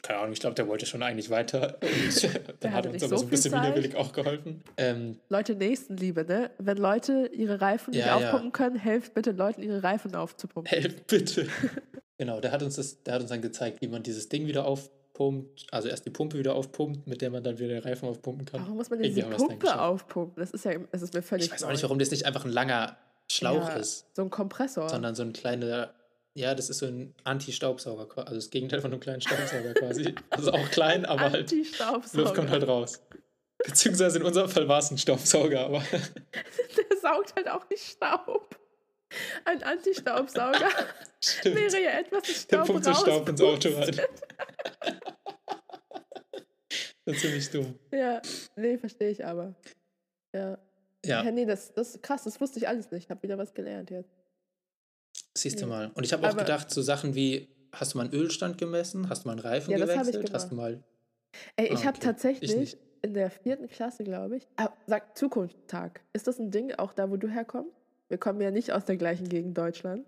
keine 0.02 0.20
Ahnung, 0.20 0.32
ich 0.32 0.40
glaube, 0.40 0.54
der 0.54 0.68
wollte 0.68 0.86
schon 0.86 1.02
eigentlich 1.02 1.28
weiter. 1.28 1.78
Dann 2.60 2.72
hat 2.72 2.86
uns 2.86 3.02
aber 3.02 3.10
so 3.10 3.16
so 3.18 3.24
ein 3.24 3.30
bisschen 3.30 3.50
Zeit. 3.50 3.62
widerwillig 3.64 3.94
auch 3.96 4.12
geholfen. 4.12 4.62
Ähm, 4.76 5.18
Leute, 5.28 5.54
Nächstenliebe, 5.56 6.24
ne? 6.24 6.50
Wenn 6.58 6.76
Leute 6.78 7.26
ihre 7.34 7.60
Reifen 7.60 7.90
nicht 7.90 8.00
Ja, 8.06 8.18
ja. 8.18 8.26
aufpumpen 8.28 8.52
können, 8.52 8.76
helft 8.76 9.12
bitte 9.14 9.32
Leuten, 9.32 9.62
ihre 9.62 9.82
Reifen 9.82 10.14
aufzupumpen. 10.14 10.70
helft 10.70 11.06
bitte. 11.08 11.46
genau, 12.18 12.40
der 12.40 12.52
hat 12.52 12.62
uns 12.62 12.76
das, 12.76 13.02
der 13.02 13.14
hat 13.14 13.20
uns 13.22 13.30
dann 13.30 13.42
gezeigt, 13.42 13.82
wie 13.82 13.88
man 13.88 14.02
dieses 14.02 14.28
Ding 14.30 14.46
wieder 14.46 14.66
aufpumpt, 15.20 15.66
also 15.70 15.88
erst 15.88 16.06
die 16.06 16.10
Pumpe 16.10 16.38
wieder 16.38 16.54
aufpumpt, 16.54 17.06
mit 17.06 17.20
der 17.20 17.30
man 17.30 17.44
dann 17.44 17.58
wieder 17.58 17.68
den 17.68 17.82
Reifen 17.82 18.08
aufpumpen 18.08 18.46
kann. 18.46 18.62
Warum 18.62 18.76
muss 18.76 18.90
man 18.90 19.00
denn 19.00 19.14
dann 19.14 19.30
Pumpe 19.30 19.80
aufpumpen? 19.80 20.40
Das 20.40 20.50
ist 20.50 20.64
ja, 20.64 20.78
das 20.90 21.02
ist 21.02 21.14
mir 21.14 21.22
völlig 21.22 21.46
Ich 21.46 21.52
weiß 21.52 21.64
auch 21.64 21.70
nicht, 21.70 21.82
warum 21.82 21.98
das 21.98 22.10
nicht 22.10 22.24
einfach 22.26 22.44
ein 22.44 22.50
langer 22.50 22.96
Schlauch 23.30 23.68
Ja, 23.68 23.74
ist. 23.74 24.06
So 24.14 24.22
ein 24.22 24.30
Kompressor. 24.30 24.88
sondern 24.88 25.14
so 25.14 25.22
ein 25.22 25.32
kleiner, 25.32 25.92
ja, 26.34 26.54
das 26.54 26.70
ist 26.70 26.78
so 26.78 26.86
ein 26.86 27.14
Anti-Staubsauger, 27.24 28.06
also 28.18 28.34
das 28.34 28.50
Gegenteil 28.50 28.80
von 28.80 28.92
einem 28.92 29.00
kleinen 29.00 29.20
Staubsauger 29.20 29.74
quasi. 29.74 30.14
Also 30.30 30.52
auch 30.52 30.70
klein, 30.70 31.04
aber 31.04 31.30
halt. 31.30 31.52
Luft 32.14 32.34
kommt 32.34 32.50
halt 32.50 32.66
raus. 32.66 33.00
Beziehungsweise 33.58 34.18
in 34.18 34.24
unserem 34.24 34.48
Fall 34.48 34.66
war 34.68 34.78
es 34.78 34.90
ein 34.90 34.96
Staubsauger, 34.96 35.66
aber 35.66 35.82
Der 35.92 36.96
saugt 37.00 37.36
halt 37.36 37.48
auch 37.48 37.68
nicht 37.68 37.82
Staub. 37.84 38.56
Ein 39.44 39.62
Anti-Staubsauger 39.62 40.68
wäre 41.42 41.82
ja 41.82 41.90
etwas, 41.98 42.22
das 42.22 42.46
Der 42.46 42.56
Staub 42.56 42.66
pumpt 42.66 42.84
so 42.84 42.94
Staub 42.94 43.28
ins 43.28 43.42
Auto 43.42 43.68
rauspustet. 43.68 44.08
Das 47.12 47.16
ist 47.16 47.22
ziemlich 47.22 47.50
dumm. 47.50 47.74
Ja, 47.92 48.20
nee, 48.56 48.78
verstehe 48.78 49.10
ich 49.10 49.24
aber. 49.24 49.54
Ja. 50.34 50.58
Ja, 51.04 51.24
Ja, 51.24 51.30
nee, 51.30 51.46
das, 51.46 51.72
das 51.74 51.94
ist 51.94 52.02
krass, 52.02 52.24
das 52.24 52.40
wusste 52.40 52.58
ich 52.58 52.68
alles 52.68 52.90
nicht. 52.90 53.04
Ich 53.04 53.10
habe 53.10 53.22
wieder 53.22 53.38
was 53.38 53.54
gelernt 53.54 53.90
jetzt. 53.90 54.10
siehst 55.34 55.60
du 55.60 55.64
nee. 55.64 55.70
mal. 55.70 55.90
Und 55.94 56.04
ich 56.04 56.12
habe 56.12 56.28
auch 56.28 56.36
gedacht, 56.36 56.70
so 56.70 56.82
Sachen 56.82 57.14
wie, 57.14 57.48
hast 57.72 57.94
du 57.94 57.98
mal 57.98 58.04
einen 58.04 58.14
Ölstand 58.14 58.58
gemessen? 58.58 59.08
Hast 59.08 59.24
du 59.24 59.28
mal 59.28 59.32
einen 59.32 59.40
Reifen 59.40 59.70
Ja, 59.72 59.78
das 59.78 59.90
hab 59.96 60.06
ich 60.06 60.12
gewechselt? 60.12 60.34
Hast 60.34 60.50
du 60.50 60.54
mal. 60.54 60.82
Ey, 61.56 61.66
ich 61.72 61.80
Ah, 61.80 61.84
habe 61.86 61.96
okay. 61.96 62.06
tatsächlich 62.06 62.54
Ich 62.54 62.76
in 63.02 63.14
der 63.14 63.30
vierten 63.30 63.66
Klasse, 63.68 64.04
glaube 64.04 64.36
ich, 64.36 64.46
ah, 64.56 64.68
sag 64.86 65.16
Zukunftstag. 65.16 66.02
Ist 66.12 66.26
das 66.26 66.38
ein 66.38 66.50
Ding, 66.50 66.72
auch 66.74 66.92
da, 66.92 67.10
wo 67.10 67.16
du 67.16 67.28
herkommst? 67.28 67.74
Wir 68.08 68.18
kommen 68.18 68.40
ja 68.42 68.50
nicht 68.50 68.72
aus 68.72 68.84
der 68.84 68.96
gleichen 68.98 69.28
Gegend 69.28 69.56
Deutschland. 69.56 70.06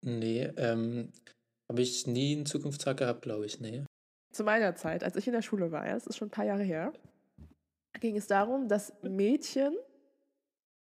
Nee, 0.00 0.50
ähm, 0.56 1.12
habe 1.68 1.82
ich 1.82 2.06
nie 2.06 2.34
einen 2.34 2.46
Zukunftstag 2.46 2.96
gehabt, 2.96 3.22
glaube 3.22 3.46
ich. 3.46 3.60
Nee. 3.60 3.84
Zu 4.32 4.44
meiner 4.44 4.74
Zeit, 4.74 5.04
als 5.04 5.16
ich 5.16 5.26
in 5.26 5.32
der 5.34 5.42
Schule 5.42 5.70
war, 5.72 5.86
ja, 5.86 5.94
das 5.94 6.06
ist 6.06 6.16
schon 6.16 6.28
ein 6.28 6.32
paar 6.32 6.44
Jahre 6.46 6.62
her, 6.62 6.92
ging 8.00 8.16
es 8.16 8.26
darum, 8.26 8.68
dass 8.68 8.92
Mädchen 9.02 9.76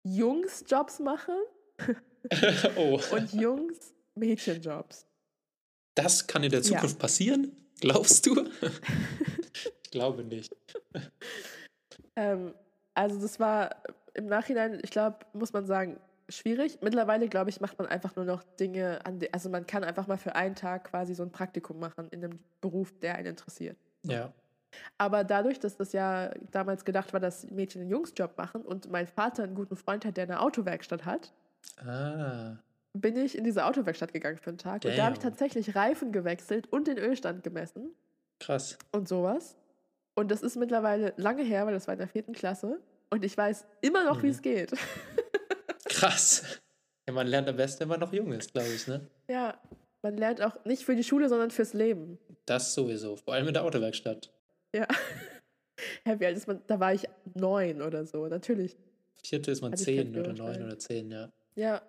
Jungs 0.05 0.65
Jobs 0.67 0.99
machen 1.01 1.35
oh, 2.77 3.01
und 3.13 3.33
Jungs 3.35 3.93
Mädchenjobs. 4.15 5.07
das 5.95 6.27
kann 6.27 6.43
in 6.45 6.51
der 6.51 6.61
Ja. 6.61 6.67
Zukunft 6.67 6.99
passieren? 6.99 7.57
Glaubst 7.81 8.27
du? 8.27 8.49
ich 9.85 9.91
glaube 9.91 10.25
nicht. 10.25 10.55
Ähm, 12.17 12.55
also 12.95 13.21
das 13.21 13.41
war 13.41 13.83
im 14.15 14.27
Nachhinein, 14.27 14.81
ich 14.83 14.91
glaube, 14.91 15.19
muss 15.33 15.53
man 15.53 15.67
sagen, 15.67 15.99
schwierig. 16.31 16.79
Mittlerweile, 16.81 17.29
glaube 17.29 17.51
ich, 17.51 17.61
macht 17.61 17.79
man 17.79 17.87
einfach 17.89 18.17
nur 18.17 18.25
noch 18.25 18.43
Dinge, 18.59 19.05
an 19.05 19.19
also 19.33 19.49
man 19.51 19.67
kann 19.67 19.85
einfach 19.85 20.07
mal 20.07 20.17
für 20.17 20.35
einen 20.35 20.55
Tag 20.55 20.85
quasi 20.85 21.15
so 21.15 21.23
ein 21.23 21.31
Praktikum 21.31 21.79
machen 21.79 22.09
in 22.11 22.25
einem 22.25 22.39
Beruf, 22.61 22.93
der 23.01 23.17
einen 23.17 23.29
interessiert. 23.29 23.77
Ja. 24.05 24.33
Aber 24.99 25.25
dadurch, 25.25 25.59
dass 25.59 25.77
das 25.77 25.93
ja 25.93 26.31
damals 26.53 26.85
gedacht 26.85 27.13
war, 27.13 27.19
dass 27.21 27.51
Mädchen 27.51 27.81
einen 27.83 27.91
Jungsjob 27.91 28.39
machen 28.39 28.63
und 28.63 28.89
mein 28.91 29.07
Vater 29.09 29.43
einen 29.43 29.55
guten 29.57 29.77
Freund 29.77 30.05
hat, 30.05 30.17
der 30.17 30.25
eine 30.25 30.41
Autowerkstatt 30.41 31.05
hat, 31.05 31.33
Ah, 31.85 32.57
bin 32.95 33.17
ich 33.17 33.37
in 33.37 33.45
diese 33.45 33.65
Autowerkstatt 33.67 34.13
gegangen 34.13 34.39
für 34.39 34.51
einen 34.51 34.59
Tag. 34.59 34.85
Und 34.85 34.97
da 34.97 35.05
habe 35.05 35.15
ich 35.15 35.19
Damn. 35.21 35.31
tatsächlich 35.31 35.75
Reifen 35.77 36.13
gewechselt 36.13 36.67
und 36.73 36.87
den 36.87 36.99
Ölstand 36.99 37.43
gemessen 37.45 37.91
krass. 38.39 38.79
und 38.93 39.09
sowas. 39.09 39.57
Und 40.15 40.31
das 40.31 40.43
ist 40.43 40.57
mittlerweile 40.57 41.13
lange 41.17 41.43
her, 41.43 41.67
weil 41.67 41.73
das 41.75 41.87
war 41.87 41.95
in 41.95 41.99
der 41.99 42.09
vierten 42.09 42.33
Klasse. 42.33 42.81
Und 43.11 43.25
ich 43.25 43.37
weiß 43.37 43.65
immer 43.81 44.05
noch, 44.05 44.23
wie 44.23 44.27
Mhm. 44.27 44.33
es 44.33 44.43
geht. 44.43 44.73
Krass. 45.91 46.43
Ja, 47.07 47.13
man 47.13 47.27
lernt 47.27 47.49
am 47.49 47.57
besten, 47.57 47.81
wenn 47.81 47.89
man 47.89 48.01
noch 48.01 48.13
jung 48.13 48.33
ist, 48.33 48.53
glaube 48.53 48.69
ich, 48.69 48.87
ne? 48.87 49.07
Ja, 49.29 49.61
man 50.03 50.17
lernt 50.17 50.41
auch 50.41 50.65
nicht 50.65 50.85
für 50.85 50.97
die 50.97 51.05
Schule, 51.05 51.29
sondern 51.29 51.51
fürs 51.51 51.75
Leben. 51.75 52.19
Das 52.47 52.75
sowieso. 52.75 53.17
Vor 53.17 53.35
allem 53.35 53.49
in 53.49 53.55
der 53.55 53.65
Autowerkstatt. 53.65 54.31
Ja. 54.75 54.87
Hä, 56.05 56.17
wie 56.19 56.27
alt 56.27 56.37
ist 56.37 56.47
man? 56.47 56.63
Da 56.67 56.79
war 56.79 56.95
ich 56.95 57.09
neun 57.35 57.83
oder 57.83 58.07
so, 58.07 58.27
natürlich. 58.27 58.77
Vierte 59.23 59.51
ist 59.51 59.61
man 59.61 59.73
Hatte 59.73 59.83
zehn 59.83 60.17
oder 60.19 60.33
neun 60.33 60.63
oder 60.63 60.79
zehn, 60.79 61.11
ja. 61.11 61.31
Ja, 61.55 61.83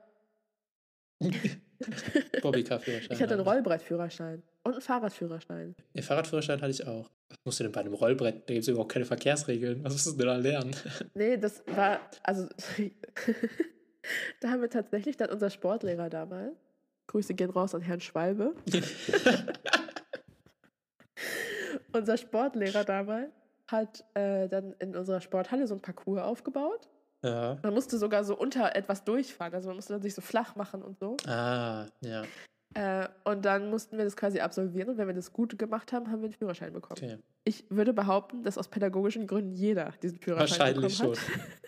Bobby 2.42 2.64
Führerschein. 2.64 3.12
ich 3.12 3.22
hatte 3.22 3.34
einen 3.34 3.44
Rollbrettführerschein 3.44 4.42
und 4.64 4.72
einen 4.74 4.82
Fahrradführerschein. 4.82 5.76
Den 5.96 6.04
Fahrradführerschein 6.04 6.62
hatte 6.62 6.72
ich 6.72 6.86
auch. 6.86 7.10
Was 7.30 7.38
musst 7.46 7.60
du 7.60 7.64
denn 7.64 7.72
bei 7.72 7.82
einem 7.82 7.94
Rollbrett? 7.94 8.50
Da 8.50 8.54
gibt 8.54 8.64
es 8.64 8.68
überhaupt 8.68 8.92
keine 8.92 9.06
Verkehrsregeln. 9.06 9.84
Was 9.84 9.94
musst 9.94 10.08
du 10.08 10.12
denn 10.12 10.28
da 10.28 10.36
lernen? 10.36 10.76
Nee, 11.14 11.38
das 11.38 11.64
war, 11.68 12.00
also, 12.24 12.48
da 14.40 14.50
haben 14.50 14.62
wir 14.62 14.70
tatsächlich 14.70 15.18
dann 15.18 15.30
unser 15.30 15.50
Sportlehrer 15.50 16.10
damals, 16.10 16.56
Grüße 17.08 17.34
gehen 17.34 17.50
raus 17.50 17.76
an 17.76 17.82
Herrn 17.82 18.00
Schwalbe, 18.00 18.56
unser 21.94 22.18
Sportlehrer 22.18 22.84
damals 22.84 23.32
hat 23.68 24.04
äh, 24.16 24.48
dann 24.50 24.74
in 24.80 24.96
unserer 24.96 25.22
Sporthalle 25.22 25.68
so 25.68 25.76
ein 25.76 25.82
Parcours 25.82 26.22
aufgebaut. 26.22 26.90
ja. 27.24 27.58
Man 27.64 27.74
musste 27.74 27.98
sogar 27.98 28.24
so 28.24 28.38
unter 28.38 28.76
etwas 28.76 29.04
durchfahren, 29.04 29.54
also 29.54 29.70
man 29.70 29.78
musste 29.78 29.94
dann 29.94 30.02
sich 30.02 30.14
so 30.14 30.22
flach 30.22 30.56
machen 30.56 30.82
und 30.82 31.00
so. 31.00 31.16
Ah, 31.26 31.86
ja. 32.02 32.24
Äh, 32.74 33.08
und 33.26 33.44
dann 33.44 33.70
mussten 33.70 33.98
wir 33.98 34.06
das 34.06 34.16
quasi 34.16 34.40
absolvieren 34.40 34.90
und 34.90 34.98
wenn 34.98 35.08
wir 35.08 35.14
das 35.14 35.34
gut 35.34 35.60
gemacht 35.60 35.92
haben, 35.92 36.10
haben 36.10 36.22
wir 36.22 36.30
den 36.30 36.38
Führerschein 36.38 36.72
bekommen. 36.72 37.00
Okay. 37.02 37.18
Ich 37.44 37.66
würde 37.70 37.92
behaupten, 37.92 38.44
dass 38.44 38.58
aus 38.58 38.70
pädagogischen 38.70 39.28
Gründen 39.28 39.54
jeder 39.54 39.94
diesen 40.02 40.20
Führerschein 40.20 40.76
Wahrscheinlich 40.76 40.98
bekommen 40.98 41.16
schon. 41.16 41.34
hat. 41.34 41.61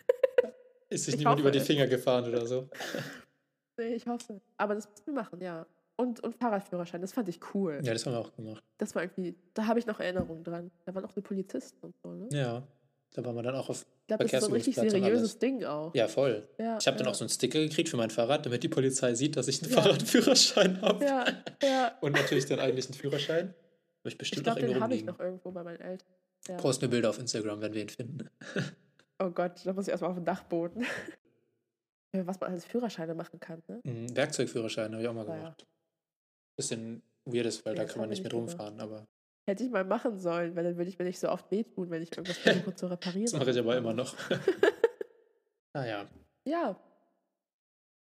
Ist 0.94 1.06
sich 1.06 1.16
Ich 1.16 1.20
niemand 1.20 1.40
über 1.40 1.52
die. 1.52 1.60
Finger 1.60 1.88
gefahren 1.88 2.28
oder 2.28 2.46
so? 2.46 2.70
Nee, 3.76 3.96
ich 3.96 4.06
hoffe. 4.06 4.40
Aber 4.58 4.76
das 4.76 4.88
mussten 4.88 5.08
wir 5.08 5.14
machen, 5.16 5.42
ja. 5.42 5.66
Und, 5.96 6.20
und 6.20 6.36
Fahrradführerschein, 6.36 7.02
das 7.02 7.12
fand 7.12 7.28
ich 7.28 7.40
cool. 7.56 7.82
Ja, 7.84 7.92
das 7.94 8.06
haben 8.06 8.14
wir 8.14 8.20
auch 8.20 8.32
gemacht. 8.36 8.64
Das 8.78 8.94
war 8.94 9.02
irgendwie, 9.02 9.36
da 9.56 9.66
habe 9.66 9.80
ich 9.80 9.88
noch 9.88 10.00
Erinnerungen 10.00 10.44
dran. 10.44 10.70
Da 10.86 10.94
waren 10.94 11.04
auch 11.04 11.12
so 11.12 11.22
Polizisten 11.24 11.84
und 11.84 11.96
so, 12.04 12.14
ne? 12.14 12.30
Ja. 12.32 12.68
Da 13.14 13.26
waren 13.26 13.36
wir 13.36 13.42
dann 13.42 13.56
auch 13.56 13.70
auf. 13.70 13.82
Ich 13.82 14.08
glaube, 14.08 14.24
das 14.26 14.34
ist 14.34 14.42
so 14.42 14.48
ein 14.48 14.54
richtig 14.54 14.76
seriöses. 14.76 15.40
Ding 15.40 15.64
auch. 15.66 15.94
Ja, 15.96 16.08
voll. 16.08 16.48
ja 16.60 16.78
Ich 16.80 16.86
habe 16.86 16.98
dann 16.98 17.06
ja. 17.08 17.12
auch 17.12 17.16
so 17.16 17.24
einen 17.24 17.30
Sticker 17.30 17.60
gekriegt 17.60 17.90
für 17.90 17.98
mein 17.98 18.12
Fahrrad, 18.12 18.46
damit 18.46 18.62
die 18.62 18.70
Polizei 18.70 19.16
sieht, 19.16 19.38
dass 19.38 19.48
ich 19.48 19.64
einen 19.64 19.72
Ja. 19.72 19.82
Fahrradführerschein 19.82 20.80
habe. 20.82 21.04
Ja, 21.04 21.26
ja. 21.64 21.98
Und 22.02 22.12
natürlich 22.12 22.46
den 22.46 22.60
eigentlichen 22.60 22.94
Führerschein. 22.94 23.48
Habe 23.48 23.56
ich 24.06 24.14
Ich 24.14 24.18
bestimmt 24.20 24.44
glaube, 24.44 24.60
noch 24.62 24.68
den 24.68 24.70
irgendwo 24.70 24.84
habe 24.84 24.96
ich 24.96 25.06
noch 25.06 25.20
irgendwo 25.20 25.52
bei 25.52 25.64
meinen 25.64 25.82
Eltern. 25.82 26.08
Ja. 26.48 26.58
Post 26.58 26.82
mir 26.82 26.90
Bilder 26.90 27.10
auf 27.10 27.18
Instagram, 27.18 27.62
wenn 27.62 27.74
wir 27.74 27.82
ihn 27.82 27.90
finden. 27.90 28.30
Oh 29.24 29.30
Gott, 29.32 29.66
da 29.66 29.72
muss 29.74 29.88
ich 29.88 29.92
erstmal 29.92 30.12
auf 30.12 30.18
den 30.18 30.26
Dachboden. 30.26 30.86
Ja, 32.16 32.28
Was 32.28 32.40
man 32.40 32.52
als 32.52 32.64
Führerscheine 32.66 33.16
machen 33.16 33.40
kann, 33.40 33.64
ne? 33.68 33.82
Mhm, 33.84 34.16
Werkzeugführerschein 34.16 34.92
habe 34.92 35.02
ich 35.02 35.08
auch 35.08 35.16
mal 35.16 35.28
Ah, 35.28 35.32
ja. 35.34 35.38
gemacht. 35.40 35.66
Bisschen 36.56 37.02
weird 37.26 37.48
ist, 37.48 37.66
weil 37.66 37.76
Ja, 37.76 37.82
da 37.86 37.90
kann 37.90 38.02
man 38.02 38.10
nicht 38.10 38.24
mit 38.24 38.32
nicht 38.32 38.40
gemacht. 38.40 38.52
rumfahren. 38.60 38.80
Aber 38.80 39.08
Hätte 39.50 39.64
ich 39.64 39.72
mal 39.72 39.84
machen 39.84 40.20
sollen, 40.20 40.56
weil 40.56 40.64
dann 40.64 40.78
würde 40.78 40.90
ich 40.90 41.00
mir 41.00 41.06
nicht 41.06 41.18
so 41.20 41.28
oft 41.30 41.50
wehtun, 41.50 41.90
wenn 41.90 42.04
ich 42.04 42.12
irgendwas 42.12 42.38
versuche 42.68 42.76
zu 42.76 42.86
reparieren. 42.86 43.24
das 43.24 43.34
mache 43.34 43.50
ich 43.50 43.58
aber 43.58 43.76
immer 43.78 43.94
noch. 43.96 44.16
naja, 45.74 46.06
Ja. 46.46 46.80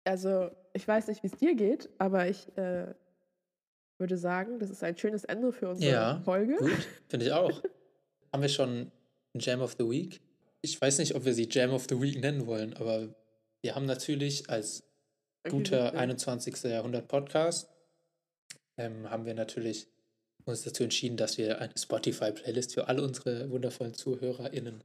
Also, 0.07 0.51
ich 0.75 0.87
weiß 0.87 1.07
nicht, 1.09 1.23
wie 1.23 1.29
es 1.29 1.37
dir 1.39 1.55
geht, 1.55 1.89
aber 1.97 2.29
ich 2.29 2.55
äh, 2.59 2.95
würde 3.99 4.19
sagen, 4.19 4.59
das 4.59 4.69
ist 4.69 4.85
ein 4.85 4.99
schönes 4.99 5.25
Ende 5.25 5.51
für 5.51 5.71
unsere 5.71 5.91
Ja, 5.91 6.21
Folge. 6.27 6.57
gut, 6.57 6.87
finde 7.09 7.25
ich 7.25 7.33
auch. 7.33 7.63
Haben 8.35 8.43
wir 8.43 8.51
schon 8.51 8.93
Jam 9.35 9.63
of 9.63 9.77
the 9.79 9.89
Week? 9.89 10.21
Ich 10.65 10.81
weiß 10.81 10.97
nicht, 10.99 11.15
ob 11.15 11.27
wir 11.27 11.35
sie 11.35 11.47
Jam 11.51 11.73
of 11.75 11.85
the 11.91 12.01
Week 12.01 12.19
nennen 12.19 12.47
wollen, 12.47 12.73
aber 12.75 13.15
wir 13.61 13.75
haben 13.75 13.85
natürlich 13.85 14.49
als 14.49 14.83
guter 15.47 15.85
wichtig. 15.85 16.01
21. 16.01 16.63
Jahrhundert 16.65 17.07
Podcast 17.07 17.69
ähm, 18.79 19.11
haben 19.11 19.27
wir 19.27 19.35
natürlich 19.35 19.89
uns 20.47 20.63
dazu 20.63 20.83
entschieden, 20.85 21.19
dass 21.19 21.37
wir 21.37 21.61
eine 21.61 21.75
Spotify-Playlist 21.77 22.73
für 22.73 22.89
alle 22.89 23.03
unsere 23.03 23.51
wundervollen 23.51 23.93
ZuhörerInnen 23.93 24.83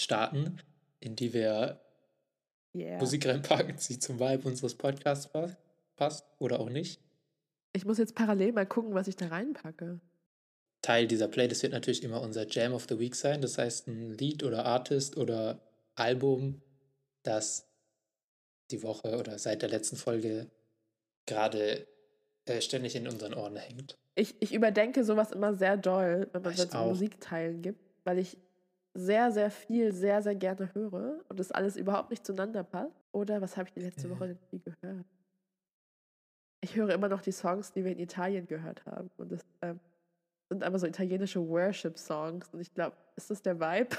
starten, 0.00 0.62
in 1.00 1.14
die 1.14 1.32
wir 1.34 1.78
Yeah. 2.74 2.98
Musik 2.98 3.26
reinpacken, 3.26 3.76
die 3.88 3.98
zum 3.98 4.20
Vibe 4.20 4.46
unseres 4.46 4.74
Podcasts 4.74 5.26
pa- 5.32 5.56
passt 5.96 6.24
oder 6.38 6.60
auch 6.60 6.68
nicht. 6.68 7.00
Ich 7.72 7.84
muss 7.86 7.96
jetzt 7.98 8.14
parallel 8.14 8.52
mal 8.52 8.66
gucken, 8.66 8.92
was 8.94 9.08
ich 9.08 9.16
da 9.16 9.28
reinpacke. 9.28 10.00
Teil 10.88 11.06
dieser 11.06 11.28
Playlist 11.28 11.62
wird 11.62 11.74
natürlich 11.74 12.02
immer 12.02 12.22
unser 12.22 12.48
Jam 12.48 12.72
of 12.72 12.86
the 12.88 12.98
Week 12.98 13.14
sein. 13.14 13.42
Das 13.42 13.58
heißt, 13.58 13.88
ein 13.88 14.14
Lied 14.14 14.42
oder 14.42 14.64
Artist 14.64 15.18
oder 15.18 15.60
Album, 15.96 16.62
das 17.24 17.68
die 18.70 18.82
Woche 18.82 19.18
oder 19.18 19.38
seit 19.38 19.60
der 19.60 19.68
letzten 19.68 19.96
Folge 19.96 20.50
gerade 21.26 21.86
äh, 22.46 22.62
ständig 22.62 22.96
in 22.96 23.06
unseren 23.06 23.34
Ohren 23.34 23.56
hängt. 23.56 23.98
Ich, 24.14 24.34
ich 24.40 24.54
überdenke 24.54 25.04
sowas 25.04 25.30
immer 25.30 25.52
sehr 25.52 25.76
doll, 25.76 26.26
wenn 26.32 26.40
man 26.40 26.56
so 26.56 26.66
auch. 26.70 26.86
Musikteilen 26.86 27.60
gibt, 27.60 27.80
weil 28.04 28.16
ich 28.16 28.38
sehr, 28.94 29.30
sehr 29.30 29.50
viel, 29.50 29.92
sehr, 29.92 30.22
sehr 30.22 30.36
gerne 30.36 30.72
höre 30.72 31.22
und 31.28 31.38
das 31.38 31.52
alles 31.52 31.76
überhaupt 31.76 32.08
nicht 32.08 32.24
zueinander 32.24 32.64
passt. 32.64 32.96
Oder 33.12 33.42
was 33.42 33.58
habe 33.58 33.68
ich 33.68 33.74
die 33.74 33.80
letzte 33.80 34.08
Ja. 34.08 34.14
Woche 34.14 34.28
denn 34.28 34.38
viel 34.48 34.60
gehört? 34.60 35.04
Ich 36.62 36.76
höre 36.76 36.94
immer 36.94 37.10
noch 37.10 37.20
die 37.20 37.32
Songs, 37.32 37.72
die 37.72 37.84
wir 37.84 37.92
in 37.92 37.98
Italien 37.98 38.46
gehört 38.46 38.86
haben. 38.86 39.10
Und 39.18 39.30
das 39.32 39.42
ähm, 39.60 39.78
sind 40.48 40.64
aber 40.64 40.78
so 40.78 40.86
italienische 40.86 41.46
Worship-Songs. 41.46 42.48
Und 42.52 42.60
ich 42.60 42.72
glaube, 42.72 42.96
ist 43.16 43.30
das 43.30 43.42
der 43.42 43.60
Vibe? 43.60 43.96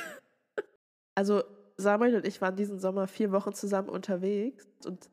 also 1.16 1.44
Samuel 1.78 2.16
und 2.16 2.28
ich 2.28 2.42
waren 2.42 2.56
diesen 2.56 2.80
Sommer 2.80 3.08
vier 3.08 3.32
Wochen 3.32 3.54
zusammen 3.54 3.90
unterwegs 3.90 4.68
und 4.86 5.10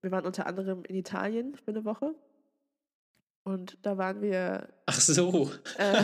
wir 0.00 0.10
waren 0.10 0.26
unter 0.26 0.46
anderem 0.46 0.84
in 0.84 0.96
Italien 0.96 1.54
für 1.54 1.70
eine 1.70 1.84
Woche. 1.84 2.14
Und 3.44 3.78
da 3.82 3.96
waren 3.96 4.20
wir 4.20 4.68
Ach 4.86 5.00
so. 5.00 5.50
äh, 5.78 6.02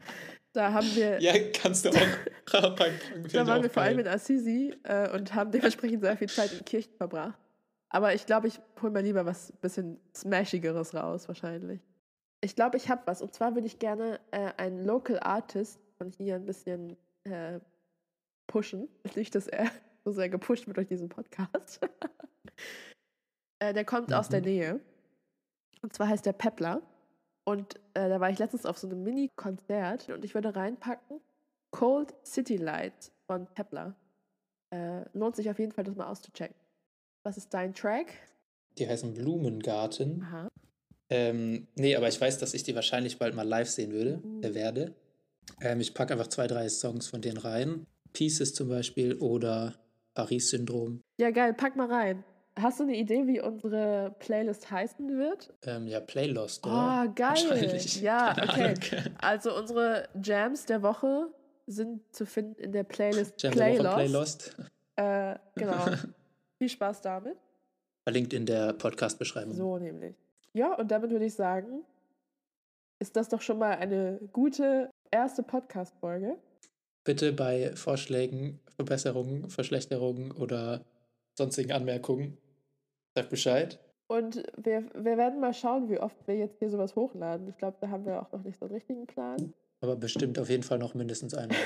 da 0.52 0.72
haben 0.72 0.86
wir, 0.94 1.20
Ja, 1.20 1.34
kannst 1.52 1.84
du 1.84 1.90
auch 1.90 1.94
da 2.52 3.46
waren 3.46 3.62
wir 3.62 3.70
vor 3.70 3.82
allem 3.82 3.98
in 3.98 4.08
Assisi 4.08 4.74
äh, 4.84 5.10
und 5.14 5.34
haben 5.34 5.50
dementsprechend 5.50 6.02
sehr 6.02 6.16
viel 6.16 6.28
Zeit 6.28 6.52
in 6.52 6.64
Kirchen 6.64 6.94
verbracht. 6.96 7.38
Aber 7.88 8.14
ich 8.14 8.26
glaube, 8.26 8.48
ich 8.48 8.60
hole 8.80 8.92
mir 8.92 9.02
lieber 9.02 9.26
was 9.26 9.52
bisschen 9.60 10.00
Smashigeres 10.14 10.94
raus, 10.94 11.28
wahrscheinlich. 11.28 11.80
Ich 12.46 12.54
glaube, 12.54 12.76
ich 12.76 12.88
habe 12.88 13.02
was. 13.06 13.22
Und 13.22 13.34
zwar 13.34 13.56
würde 13.56 13.66
ich 13.66 13.80
gerne 13.80 14.20
äh, 14.30 14.52
einen 14.56 14.84
Local 14.84 15.18
Artist 15.18 15.80
von 15.98 16.12
hier 16.12 16.36
ein 16.36 16.46
bisschen 16.46 16.96
äh, 17.24 17.58
pushen. 18.46 18.88
Nicht, 19.16 19.34
dass 19.34 19.48
er 19.48 19.66
so 20.04 20.12
sehr 20.12 20.28
gepusht 20.28 20.68
wird 20.68 20.76
durch 20.76 20.86
diesen 20.86 21.08
Podcast. 21.08 21.80
äh, 23.58 23.74
der 23.74 23.84
kommt 23.84 24.12
aus 24.14 24.28
der 24.28 24.38
Mhm. 24.40 24.46
Nähe. 24.46 24.80
Und 25.82 25.92
zwar 25.92 26.06
heißt 26.08 26.24
der 26.24 26.34
Pepler. 26.34 26.82
Und 27.44 27.74
äh, 27.94 28.08
da 28.08 28.20
war 28.20 28.30
ich 28.30 28.38
letztens 28.38 28.64
auf 28.64 28.78
so 28.78 28.86
einem 28.86 29.02
Mini-Konzert 29.02 30.08
und 30.10 30.24
ich 30.24 30.34
würde 30.34 30.54
reinpacken 30.54 31.20
Cold 31.72 32.14
City 32.24 32.56
Lights 32.58 33.10
von 33.26 33.46
Pepler. 33.54 33.96
Äh, 34.70 35.04
lohnt 35.14 35.34
sich 35.34 35.50
auf 35.50 35.58
jeden 35.58 35.72
Fall, 35.72 35.82
das 35.82 35.96
mal 35.96 36.06
auszuchecken. 36.06 36.56
Was 37.24 37.36
ist 37.38 37.52
dein 37.52 37.74
Track? 37.74 38.12
Die 38.78 38.88
heißen 38.88 39.14
Blumengarten. 39.14 40.22
Aha. 40.22 40.48
Ähm, 41.08 41.68
nee, 41.76 41.94
aber 41.96 42.08
ich 42.08 42.20
weiß, 42.20 42.38
dass 42.38 42.54
ich 42.54 42.62
die 42.64 42.74
wahrscheinlich 42.74 43.18
bald 43.18 43.34
mal 43.34 43.46
live 43.46 43.68
sehen 43.68 43.92
würde, 43.92 44.18
Mhm. 44.22 44.42
äh, 44.42 44.54
werde. 44.54 44.94
Ähm, 45.60 45.80
ich 45.80 45.94
packe 45.94 46.12
einfach 46.14 46.26
zwei, 46.26 46.46
drei 46.46 46.68
Songs 46.68 47.06
von 47.08 47.20
denen 47.20 47.36
rein. 47.38 47.86
Pieces 48.12 48.54
zum 48.54 48.68
Beispiel 48.68 49.14
oder 49.18 49.74
Paris-Syndrom. 50.14 51.02
Ja, 51.18 51.30
geil, 51.30 51.54
pack 51.54 51.76
mal 51.76 51.86
rein. 51.92 52.24
Hast 52.58 52.80
du 52.80 52.84
eine 52.84 52.96
Idee, 52.96 53.26
wie 53.26 53.38
unsere 53.40 54.16
Playlist 54.18 54.70
heißen 54.70 55.18
wird? 55.18 55.52
Ähm, 55.66 55.86
ja, 55.86 56.00
Playlost, 56.00 56.66
oder? 56.66 56.74
Ah, 56.74 57.06
geil. 57.06 57.28
Wahrscheinlich. 57.50 58.00
Ja, 58.00 58.34
okay. 58.42 58.74
Also 59.18 59.54
unsere 59.54 60.08
Jams 60.22 60.64
der 60.64 60.82
Woche 60.82 61.28
sind 61.66 62.00
zu 62.14 62.24
finden 62.24 62.58
in 62.62 62.72
der 62.72 62.84
Playlist 62.84 63.42
Jam 63.42 63.52
der 63.54 63.66
Woche 63.78 63.94
Playlost. 63.94 64.54
Playlost. 64.56 64.72
Äh, 64.96 65.38
genau. 65.60 65.84
Viel 66.58 66.68
Spaß 66.70 67.02
damit. 67.02 67.36
Verlinkt 68.04 68.32
in 68.32 68.46
der 68.46 68.72
Podcast-Beschreibung. 68.72 69.54
So 69.54 69.76
nämlich. 69.76 70.14
Ja, 70.56 70.74
und 70.74 70.90
damit 70.90 71.10
würde 71.10 71.26
ich 71.26 71.34
sagen, 71.34 71.84
ist 72.98 73.14
das 73.14 73.28
doch 73.28 73.42
schon 73.42 73.58
mal 73.58 73.76
eine 73.76 74.18
gute 74.32 74.88
erste 75.10 75.42
Podcast-Folge. 75.42 76.38
Bitte 77.04 77.34
bei 77.34 77.76
Vorschlägen, 77.76 78.58
Verbesserungen, 78.74 79.50
Verschlechterungen 79.50 80.32
oder 80.32 80.82
sonstigen 81.36 81.72
Anmerkungen 81.72 82.38
sagt 83.14 83.28
Bescheid. 83.28 83.78
Und 84.08 84.44
wir, 84.56 84.88
wir 84.94 85.18
werden 85.18 85.40
mal 85.40 85.52
schauen, 85.52 85.90
wie 85.90 85.98
oft 85.98 86.16
wir 86.26 86.36
jetzt 86.36 86.58
hier 86.58 86.70
sowas 86.70 86.96
hochladen. 86.96 87.48
Ich 87.48 87.58
glaube, 87.58 87.76
da 87.82 87.90
haben 87.90 88.06
wir 88.06 88.22
auch 88.22 88.32
noch 88.32 88.42
nicht 88.42 88.58
so 88.58 88.64
einen 88.64 88.74
richtigen 88.74 89.06
Plan. 89.06 89.52
Aber 89.82 89.94
bestimmt 89.94 90.38
auf 90.38 90.48
jeden 90.48 90.62
Fall 90.62 90.78
noch 90.78 90.94
mindestens 90.94 91.34
einmal. 91.34 91.58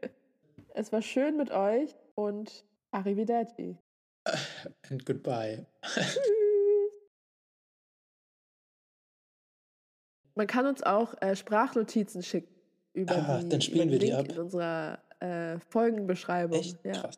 es 0.74 0.90
war 0.90 1.02
schön 1.02 1.36
mit 1.36 1.50
euch 1.50 1.94
und 2.14 2.64
arrivederci. 2.92 3.76
And 4.88 5.04
goodbye. 5.04 5.66
Man 10.34 10.46
kann 10.46 10.66
uns 10.66 10.82
auch 10.82 11.14
äh, 11.20 11.36
Sprachnotizen 11.36 12.22
schicken 12.22 12.48
über 12.94 13.14
Ah, 13.16 13.38
die, 13.42 13.48
dann 13.48 13.60
spielen 13.60 13.88
über 13.88 13.98
den 13.98 14.00
wir 14.00 14.06
die 14.08 14.14
ab. 14.14 14.28
in 14.28 14.38
unserer 14.38 14.98
äh, 15.20 15.58
Folgenbeschreibung. 15.70 16.58
Echt 16.58 16.78
Ja. 16.84 16.92
krass. 16.92 17.16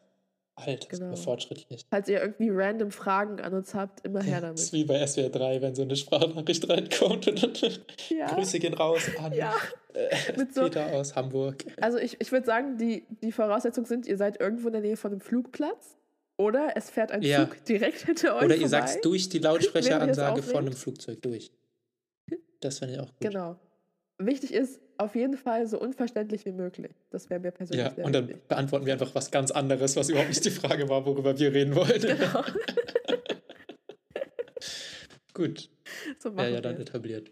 Alter, 0.57 0.87
das 0.89 1.01
Genau. 1.01 1.13
ist 1.15 1.25
fortschrittlich. 1.25 1.85
Falls 1.91 2.09
ihr 2.09 2.21
irgendwie 2.23 2.49
random 2.49 2.93
Fragen 2.93 3.41
an 3.41 3.55
uns 3.55 3.75
habt, 3.75 4.05
immer 4.07 4.23
her 4.23 4.41
Das 4.41 4.61
ist 4.61 4.73
damit. 4.73 4.85
wie 4.85 4.85
bei 4.89 5.05
SWR 5.05 5.29
3, 5.31 5.63
wenn 5.63 5.75
so 5.75 5.83
eine 5.83 5.97
Sprachnachricht 5.97 6.69
reinkommt 6.69 7.27
und 7.27 7.43
dann 7.43 7.53
Ja. 8.09 8.27
Grüße 8.27 8.61
gehen 8.61 8.75
raus 8.75 9.03
an 9.21 9.33
Ja. 9.33 9.53
äh, 9.95 10.15
so- 10.53 10.63
Peter 10.63 10.93
aus 10.93 11.17
Hamburg. 11.17 11.65
Also 11.81 11.99
ich, 11.99 12.21
ich 12.21 12.31
würde 12.31 12.47
sagen, 12.47 12.79
die, 12.79 13.05
die 13.23 13.33
Voraussetzungen 13.33 13.87
sind, 13.87 14.07
ihr 14.07 14.17
seid 14.17 14.41
irgendwo 14.41 14.69
in 14.69 14.75
der 14.75 14.83
Nähe 14.83 14.97
von 14.97 15.11
einem 15.11 15.21
Flugplatz 15.21 15.97
oder 16.37 16.77
es 16.77 16.89
fährt 16.89 17.11
ein 17.11 17.23
Ja. 17.23 17.49
Zug 17.49 17.65
direkt 17.65 18.07
hinter 18.07 18.37
euch 18.37 18.45
Oder 18.45 18.55
ihr 18.55 18.61
vorbei. 18.61 18.69
sagt 18.69 18.89
es 18.91 19.01
durch 19.01 19.29
die 19.29 19.39
Lautsprecheransage 19.41 20.43
von 20.43 20.67
einem. 20.67 20.73
Flugzeug 20.73 21.21
durch. 21.23 21.51
Das 22.65 22.79
finde 22.79 22.95
ich 22.95 23.01
auch 23.01 23.09
gut. 23.09 23.21
Genau. 23.21 23.57
Wichtig 24.19 24.55
ist 24.55 24.81
auf 24.97 25.15
jeden 25.15 25.37
Fall 25.37 25.67
so 25.67 25.79
unverständlich 25.79 26.47
wie 26.47 26.53
möglich. 26.53 26.93
Das 27.11 27.29
wäre 27.29 27.41
mir 27.41 27.51
persönlich 27.51 27.85
Ja, 27.85 27.93
sehr 27.95 28.05
und 28.07 28.13
dann 28.15 28.27
wichtig. 28.29 28.49
beantworten 28.49 28.87
wir 28.87 28.95
einfach 28.95 29.15
was 29.15 29.31
ganz 29.31 29.51
anderes, 29.51 29.97
was 29.97 30.09
überhaupt 30.09 30.31
nicht 30.31 30.45
die 30.45 30.51
Frage 30.51 30.89
war, 30.89 31.05
worüber 31.05 31.39
wir 31.39 31.53
reden 31.53 31.75
wollen. 31.75 32.01
Genau. 32.01 32.43
Gut. 35.35 35.69
so 36.19 36.31
Ja, 36.31 36.49
ja, 36.49 36.61
dann 36.63 36.81
etabliert. 36.81 37.31